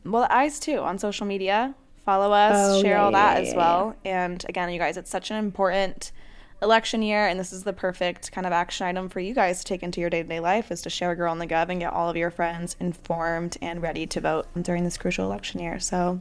[0.04, 1.72] well the eyes too on social media
[2.04, 4.96] follow us Oh, share yeah, all yeah, that yeah, as well and again you guys
[4.96, 6.10] it's such an important
[6.62, 9.64] election year and this is the perfect kind of action item for you guys to
[9.64, 12.08] take into your day-to-day life is to share girl on the gov and get all
[12.08, 15.78] of your friends informed and ready to vote during this crucial election year.
[15.78, 16.20] So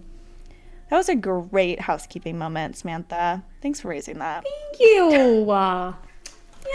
[0.89, 3.43] that was a great housekeeping moment samantha.
[3.61, 4.43] Thanks for raising that.
[4.43, 5.51] Thank you.
[5.51, 5.93] Uh,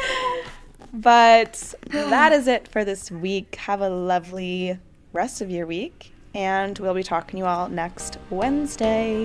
[0.93, 3.57] but that is it for this week.
[3.57, 4.79] Have a lovely
[5.13, 9.25] rest of your week and we'll be talking to you all next wednesday